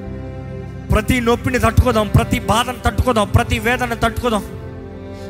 ప్రతి 0.92 1.20
నొప్పిని 1.20 1.58
తట్టుకోదాం 1.58 2.08
ప్రతి 2.08 2.38
బాధను 2.38 2.76
తట్టుకోదాం 2.86 3.28
ప్రతి 3.28 3.58
వేదన 3.58 3.94
తట్టుకోదాం. 3.94 4.44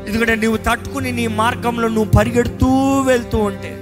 ఎందుకంటే 0.09 0.35
నువ్వు 0.35 0.57
తట్టుకుని 0.57 1.13
నీ 1.13 1.27
మార్గంలో 1.27 1.89
నువ్వు 1.89 2.13
పరిగెడుతూ 2.13 3.01
వెళ్తూ 3.01 3.39
ఉంటే 3.39 3.77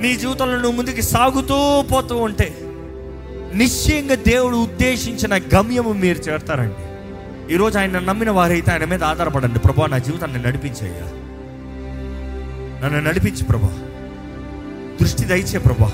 నీ 0.00 0.16
జీవితంలో 0.16 0.56
నువ్వు 0.56 0.72
ముందుకు 0.72 1.00
సాగుతూ 1.00 1.82
పోతూ 1.82 2.16
ఉంటే 2.16 2.56
నిశ్చయంగా 3.54 4.14
దేవుడు 4.14 4.56
ఉద్దేశించిన 4.56 5.36
గమ్యము 5.36 5.92
మీరు 5.92 6.18
చేరతారండి. 6.18 6.88
ఈరోజు 7.54 7.78
ఆయన 7.78 7.98
నమ్మిన 7.98 8.30
వారైతే 8.30 8.72
ఆయన 8.72 8.84
మీద 8.84 9.04
ఆధారపడండి. 9.04 9.58
ప్రభా 9.58 9.86
నా 9.86 9.98
జీవితాన్ని 9.98 10.42
నడిపించయ్యా. 10.42 11.04
నన్ను 12.84 13.00
నడిపించు 13.00 13.44
ప్రభా. 13.44 13.68
దృష్టి 15.00 15.24
దయచే 15.24 15.58
ప్రభా. 15.58 15.92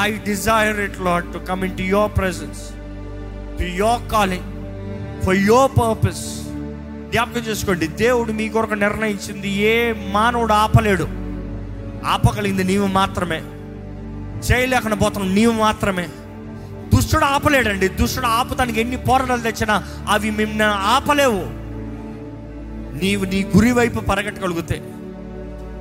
I 0.00 0.12
desire 0.12 0.80
it 0.80 1.00
lot 1.00 1.32
to 1.32 1.38
come 1.38 1.64
into 1.76 1.82
your 1.82 2.12
presence 2.16 2.60
to 3.58 3.64
your 3.64 4.12
calling 4.12 4.44
for 5.22 5.36
your 5.36 5.70
purpose 5.70 6.42
జ్ఞాపకం 7.12 7.40
చేసుకోండి 7.40 7.86
దేవుడు 7.86 8.32
మీ 8.32 8.48
కొరకు 8.48 8.74
నిర్ణయించింది 8.74 9.50
ఏ 9.50 9.92
మానవుడు 9.92 10.52
ఆపలేడు. 10.52 11.04
ఆపగలిగింది 12.06 12.64
నీవు 12.64 12.86
మాత్రమే. 12.86 13.42
చేయలేకుండా 14.50 14.96
పోతున్నాం 14.96 15.34
నీవు 15.34 15.52
మాత్రమే. 15.52 16.08
దుష్టుడు 17.06 17.24
ఆపలేడండి. 17.24 17.88
దుష్టుడు 17.88 18.26
ఆపుతానికి 18.26 18.80
ఎన్ని 18.80 18.96
పోరాటాలు 18.96 19.40
తెచ్చినా 19.40 19.84
అవి 20.08 20.30
మిమ్మల్ని 20.30 20.64
ఆపలేవు. 20.64 21.42
నీవు 23.04 23.24
నీ 23.24 23.44
గురి 23.44 23.72
వైపు 23.72 24.00
పరగట్టగలిగితే 24.00 24.82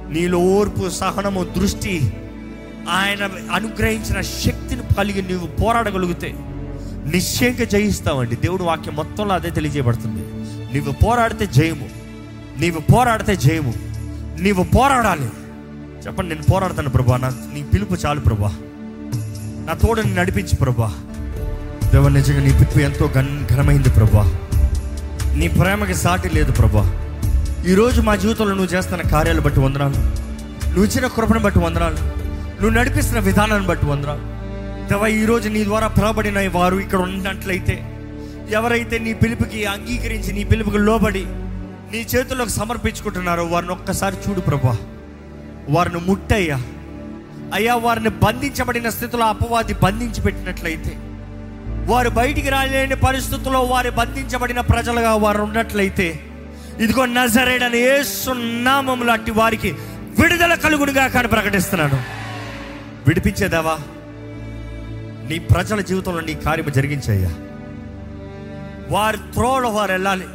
నీలో 0.09 0.37
ఓర్పు 0.37 0.89
సహనము 0.89 1.43
దృష్టి 1.43 2.13
ఆయన 2.89 3.29
అనుగ్రహించిన 3.51 4.21
శక్తిని 4.21 4.93
కలిగి 4.97 5.21
నీవు 5.21 5.47
పోరాడగలిగితే 5.47 6.35
నిశ్చయంగా 7.05 7.63
జయిస్తావండి. 7.63 8.35
దేవుడు 8.35 8.63
వాక్యం 8.63 8.95
మొత్తంలో 8.95 9.35
అదే 9.35 9.49
తెలియజేయబడుతుంది. 9.49 10.23
నీవు 10.73 10.91
పోరాడితే 10.91 11.47
జయము. 11.47 11.89
నీవు 12.59 12.81
పోరాడితే 12.93 13.35
జయము. 13.35 13.73
నీవు 14.39 14.63
పోరాడాలి. 14.63 15.29
చెప్పండి 16.07 16.35
నేను 16.35 16.51
పోరాడతాను 16.51 16.89
ప్రభా. 16.89 17.17
నా 17.17 17.29
నీ 17.53 17.63
పిలుపు 17.63 17.93
చాలు 17.93 18.19
ప్రభా. 18.19 18.55
నా 19.67 19.73
తోడని 19.73 20.15
నడిపించు 20.15 20.55
ప్రభా. 20.55 20.93
దేవ 21.91 22.07
నిజంగా 22.07 22.39
నీ 22.39 22.51
పిలుపు 22.51 22.79
ఎంతో 22.79 23.07
ఘన 23.07 23.27
ఘనమైంది 23.49 23.89
ప్రభా 23.89 24.23
నీ 25.35 25.47
ప్రేమకి 25.47 25.95
సాటి 25.95 26.29
లేదు 26.29 26.51
ప్రభా 26.51 26.83
ఈరోజు 27.67 28.01
మా 28.01 28.15
జీవితంలో 28.15 28.53
నువ్వు 28.55 28.75
చేస్తున్న 28.75 29.01
కార్యాలు 29.09 29.41
బట్టి 29.41 29.59
వందనాలు. 29.59 29.97
నువ్వు 30.67 30.83
ఇచ్చిన 30.83 31.07
కృపను 31.07 31.39
బట్టి 31.39 31.59
వందనాలు. 31.59 31.95
నువ్వు 32.61 32.69
నడిపిస్తున్న 32.69 33.19
విధానాన్ని 33.19 33.67
బట్టి 33.67 33.85
వందనాలు. 33.85 34.23
దేవ 34.89 35.07
ఈరోజు 35.07 35.49
నీ 35.49 35.63
ద్వారా 35.63 35.87
పిలవబడిన 35.87 36.47
వారు 36.53 36.75
ఇక్కడ 36.75 36.99
ఉన్నట్లయితే 36.99 37.75
ఎవరైతే 38.49 38.99
నీ 38.99 39.13
పిలుపుకి 39.13 39.65
అంగీకరించి 39.65 40.33
నీ 40.33 40.43
పిలుపుకి 40.43 40.77
లోబడి 40.77 41.25
నీ 41.91 42.01
చేతుల్లోకి 42.01 42.51
సమర్పించుకుంటున్నారో 42.51 43.45
వారిని 43.45 43.71
ఒక్కసారి 43.71 44.15
చూడు 44.15 44.41
ప్రభా 44.41 44.75
వారిని 45.69 45.99
ముట్టయ్యా. 45.99 46.57
అయ్యా 47.53 47.75
వారిని 47.75 48.09
బంధించబడిన 48.09 48.89
స్థితిలో 48.89 49.25
అపవాది 49.25 49.73
బంధించి 49.73 50.21
పెట్టినట్లయితే 50.21 50.97
వారు 51.85 52.09
బయటికి 52.09 52.49
రాలేని 52.49 52.95
పరిస్థితుల్లో 52.95 53.61
వారు 53.61 53.91
బంధించబడిన 53.91 54.59
ప్రజలుగా 54.59 55.15
వారు 55.15 55.41
ఉన్నట్లయితే 55.41 56.25
ఇదిగో 56.79 57.05
నజరేడని 57.05 57.77
ఏసునామములు 57.77 59.11
అట్టి 59.11 59.31
వారికి 59.31 59.71
విడుదల 60.19 60.53
కలుగునిగా 60.53 61.07
కానీ 61.07 61.27
ప్రకటిస్తున్నాను. 61.27 62.03
విడిపించేదావా? 63.07 63.77
నీ 65.29 65.39
ప్రజల 65.39 65.81
జీవితంలో 65.81 66.21
నీ 66.21 66.33
కార్యము 66.33 66.69
జరిగించయ్యా. 66.69 67.29
వారి 68.89 69.17
త్రోడ 69.17 69.67
వారు 69.67 69.91
వెళ్ళాలి. 69.91 70.25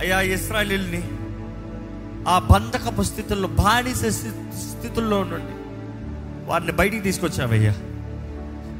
అయ్యా 0.00 0.20
ఇస్రాయలీల్ని 0.20 1.02
ఆ 2.28 2.48
బంధకపు 2.52 3.02
స్థితుల్లో 3.02 3.48
బానిస 3.48 3.98
స్థితుల్లో 3.98 5.24
నుండి 5.24 5.52
వారిని 6.50 6.72
బయటికి 6.72 7.02
తీసుకొచ్చావయ్యా. 7.02 7.74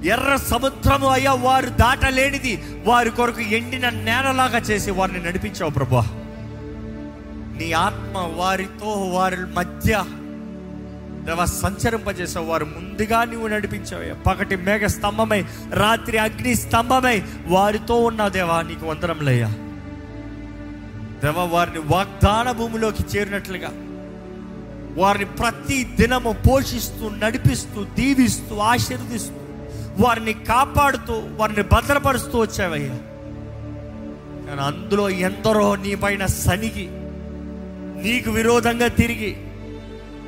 ఎర్ర 0.05 0.37
సముద్రము 0.37 1.09
అయ్యా 1.09 1.33
వారు 1.33 1.69
దాటలేనిది. 1.69 2.65
వారి 2.85 3.11
కొరకు 3.11 3.41
ఎండిన 3.41 3.89
నేలలాగా 3.89 4.59
చేసి 4.59 4.91
వారిని 4.91 5.25
నడిపించావు 5.25 5.71
ప్రభా 5.71 6.05
నీ 7.59 7.73
ఆత్మ 7.73 8.33
వారితో 8.37 8.87
వారి 8.87 9.37
మధ్య 9.37 10.05
దేవా 11.27 11.45
సంచరింపజేసావు. 11.45 12.47
వారు 12.47 12.65
ముందుగా 12.65 13.25
నువ్వు 13.25 13.49
నడిపించావు 13.49 14.15
పగటి 14.23 14.57
మేఘ 14.57 14.81
స్తంభమై 14.81 15.45
రాత్రి 15.73 16.19
అగ్ని 16.19 16.55
స్తంభమై 16.55 17.23
వారితో 17.47 17.97
ఉన్న 18.05 18.29
దేవా 18.29 18.63
నీకు 18.63 18.87
వందరంలయ్యా 18.87 19.49
దేవ 21.25 21.41
వారిని 21.41 21.79
వాగ్దాన 21.79 22.53
భూమిలోకి 22.53 23.03
చేరినట్లుగా 23.03 23.71
వారిని 24.97 25.25
ప్రతి 25.25 25.85
దినము 25.85 26.33
పోషిస్తూ 26.33 27.09
నడిపిస్తూ 27.09 27.85
దీవిస్తూ 27.85 28.57
ఆశీర్దిస్తూ 28.57 29.38
వారిని 29.99 30.33
కాపాడుతూ 30.33 31.23
వారిని 31.37 31.63
భద్రపరుస్తూ 31.63 32.39
వచ్చావయ్యా. 32.39 32.95
కానీ 34.47 34.61
అందులో 34.61 35.11
ఎందరో 35.11 35.77
నీ 35.77 35.95
పైన 35.95 36.27
సనిగి 36.27 36.89
నీకు 38.03 38.31
విరోధంగా 38.31 38.87
తిరిగి 38.87 39.37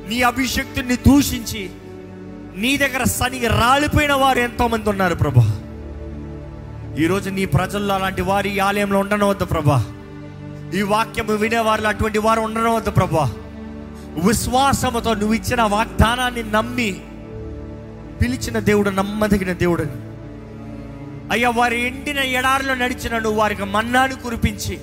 నీ 0.09 0.21
అభిషక్తుని 0.21 0.95
దూషించి 0.95 1.69
నీ 2.55 2.77
దగ్గర 2.77 3.03
సనిగి 3.03 3.47
రాలిపోయిన 3.47 4.13
వారు 4.13 4.39
ఎంతోమంది 4.39 4.89
ఉన్నారు 4.89 5.15
ప్రభా. 5.15 5.61
ఈరోజు 6.99 7.29
నీ 7.29 7.45
ప్రజల్లో 7.45 7.95
అలాంటి 7.95 8.21
వారి 8.21 8.55
ఈ 8.55 8.59
ఆలయంలో 8.59 8.99
ఉండనవద్దు 8.99 9.45
ప్రభా. 9.45 9.85
ఈ 10.75 10.81
వాక్యము 10.81 11.33
వినేవారు 11.33 11.87
అటువంటి 11.87 12.19
వారు 12.19 12.41
ఉండనవద్దు 12.41 12.91
ప్రభా. 12.91 13.31
విశ్వాసముతో 14.25 15.13
నువ్వు 15.13 15.33
ఇచ్చిన 15.33 15.61
వాగ్దానాన్ని 15.61 16.51
నమ్మి 16.51 17.01
పిలిచిన 18.21 18.59
దేవుడు 18.59 18.89
నమ్మదగిన 18.89 19.53
దేవుడని 19.53 20.11
అయ్యా 21.31 21.49
వారి 21.49 21.87
ఎండిన 21.87 22.19
ఎడారిలో 22.19 22.75
నడిచిన 22.75 23.17
నువ్వు 23.17 23.39
వారికి 23.39 23.63
మన్నాను 23.63 24.15
కురిపించి 24.15 24.79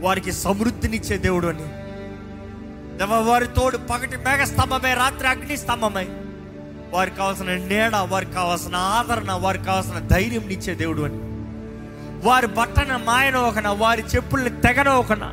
వారికి 0.00 0.32
సమృద్ధినిచ్చే 0.32 1.16
దేవుడు 1.16 1.46
అని. 1.46 1.62
వారి 3.30 3.46
తోడు 3.46 3.76
పగటి 3.76 4.16
మేఘ 4.16 4.44
స్తంభమై 4.44 4.94
రాత్రి 4.94 5.28
అగ్ని 5.28 5.56
స్తంభమై. 5.56 6.08
వారికి 6.90 7.16
కావాల్సిన 7.16 7.46
నీడ 7.46 7.96
వారికి 7.96 8.32
కావాల్సిన 8.32 8.76
ఆదరణ 8.76 9.32
వారికి 9.32 9.64
కావాల్సిన 9.64 9.98
ధైర్యం 9.98 10.42
ఇచ్చే 10.42 10.74
దేవుడు 10.74 11.02
అని. 11.02 11.18
వారి 12.26 12.46
బట్టన 12.46 12.96
మాయన 12.96 13.36
ఒకన 13.36 13.68
వారి 13.68 14.02
చెప్పుల్ని 14.02 14.50
తెగన 14.50 14.88
ఒకన. 14.88 15.24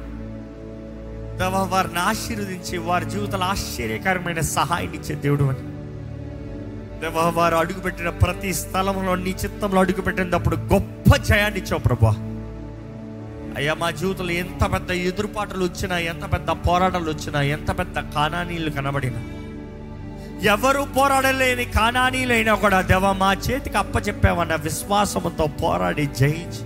వారిని 1.69 1.99
ఆశీర్వదించి 1.99 2.77
వారి 2.77 3.09
జీవితంలో 3.09 3.45
ఆశ్చర్యకరమైన 3.45 4.39
సహాయం 4.39 4.93
ఇచ్చే 4.93 5.15
దేవుడు 5.15 5.43
అని. 5.43 5.79
దేవా 7.01 7.25
వారు 7.29 7.55
అడుగుపెట్టిన 7.55 8.09
ప్రతి 8.21 8.53
స్థలంలో 8.53 9.15
నీ 9.15 9.31
చిత్తంలో 9.43 9.79
అడుగుపెట్టినప్పుడు 9.81 10.55
గొప్ప 10.73 11.15
జయాన్ని 11.23 11.59
ఇచ్చావు 11.59 11.79
ప్రభా 11.79 12.13
అయ్యా 13.57 13.73
మా 13.73 13.89
జీవితంలో 13.91 14.33
ఎంత 14.35 14.63
పెద్ద 14.71 14.91
ఎదురుపాటలు 14.91 15.63
వచ్చినా 15.65 15.97
ఎంత 16.12 16.25
పెద్ద 16.31 16.49
పోరాటాలు 16.65 17.09
వచ్చినా 17.12 17.41
ఎంత 17.55 17.77
పెద్ద 17.77 17.99
కానానీలు 18.13 18.71
కనబడినా 18.71 19.21
ఎవరు 20.43 20.83
పోరాడలేని 20.95 21.65
కానానీలైనా 21.71 22.53
కూడా 22.55 22.81
దేవా 22.81 23.12
మా 23.13 23.33
చేతికి 23.45 23.77
అప్పచెప్పావన్న 23.77 24.55
విశ్వాసంతో 24.55 25.45
పోరాడి 25.62 26.05
జయించి. 26.19 26.62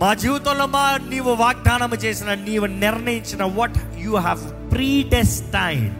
మా 0.00 0.14
జీవితంలో 0.14 0.66
మా 0.66 0.82
నీవు 1.08 1.34
వాగ్దానం 1.34 1.92
చేసిన 2.04 2.34
నీవు 2.44 2.66
నిర్ణయించిన 2.78 3.42
వాట్ 3.56 3.78
యు 3.98 4.16
హ్యావ్ 4.18 4.42
ప్రీడెస్టైన్ 4.72 5.94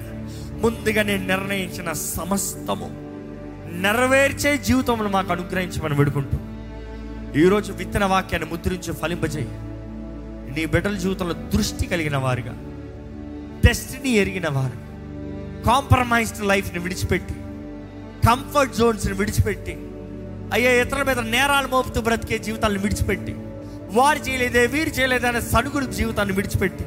ముందుగా 0.63 1.03
నేను 1.03 1.27
నిర్ణయించిన 1.27 1.93
సమస్తము 1.93 2.89
నెరవేర్చే 3.81 4.59
జీవితంలో 4.59 5.09
మాకు 5.09 5.33
అనుగ్రహించమని 5.33 5.95
వేడుకుంటూ 5.95 6.39
ఈరోజు 7.41 7.73
విత్తన 7.73 8.05
వాక్యాన్ని 8.05 8.51
ముద్రించి 8.51 8.93
ఫలింపజేయి. 8.93 9.51
నీ 10.55 10.65
బిడ్డల 10.65 10.95
జీవితంలో 10.95 11.35
దృష్టి 11.35 11.87
కలిగిన 11.87 12.17
వారుగా 12.17 12.55
డెస్టినీ 13.67 14.11
ఎరిగిన 14.11 14.49
వారు 14.49 14.79
కాంప్రమైజ్డ్ 15.63 16.45
లైఫ్ని 16.45 16.79
విడిచిపెట్టి 16.79 17.35
కంఫర్ట్ 18.27 18.77
జోన్స్ని 18.77 19.13
విడిచిపెట్టి 19.13 19.75
అయ్యే 20.53 20.83
ఇతరుల 20.83 21.03
మీద 21.03 21.19
నేరాలు 21.19 21.69
మోపుతూ 21.69 22.01
బ్రతికే 22.01 22.39
జీవితాలను 22.39 22.81
విడిచిపెట్టి 22.81 23.35
వారు 23.91 24.19
చేయలేదే 24.19 24.67
వీరు 24.67 24.91
చేయలేదే 24.91 25.29
అనే 25.29 25.41
సనుగుడు 25.41 25.87
జీవితాన్ని 25.87 26.35
విడిచిపెట్టి 26.35 26.85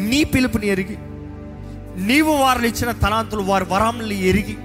నీ 0.00 0.24
పిలుపుని 0.24 0.66
ఎరిగి 0.66 0.96
నీవు 1.96 2.32
వారిని 2.32 2.68
ఇచ్చిన 2.68 2.90
తలాంతులు 2.90 3.42
వారి 3.42 3.64
వరాలను 3.64 4.12
ఎరిగి 4.12 4.56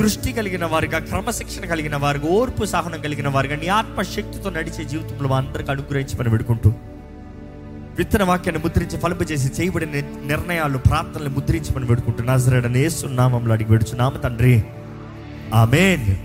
దృష్టి 0.00 0.32
కలిగిన 0.32 0.64
వారిగా 0.64 0.98
క్రమశిక్షణ 0.98 1.64
కలిగిన 1.64 1.96
వారిగా 1.96 2.28
ఓర్పు 2.28 2.64
సహనం 2.64 3.00
కలిగిన 3.00 3.28
వారిగా 3.28 3.56
నీ 3.56 3.66
ఆత్మశక్తితో 3.66 4.50
నడిచే 4.50 4.84
జీవితంలో 4.84 5.28
అందరికీ 5.28 5.48
అందరికి 5.48 5.70
అనుగ్రహించమని 5.70 6.30
పెడుకుంటూ 6.30 6.72
విత్తన 7.98 8.22
వాక్యాన్ని 8.22 8.62
ముద్రించి 8.62 8.98
ఫలింపజేసి 8.98 9.62
చేయబడిన 9.62 9.90
నిర్ణయాలు 10.24 10.78
ప్రార్థనలు 10.78 11.28
ముద్రించమని 11.28 11.86
పెడుకుంటూ 11.86 12.24
నజరడని 12.24 12.80
ఏసునామంలో 12.80 13.52
అడిగి 13.52 13.68
పెడుచున్నాము 13.68 14.18
తండ్రి. 14.18 14.64
ఆమెన్. 15.54 16.16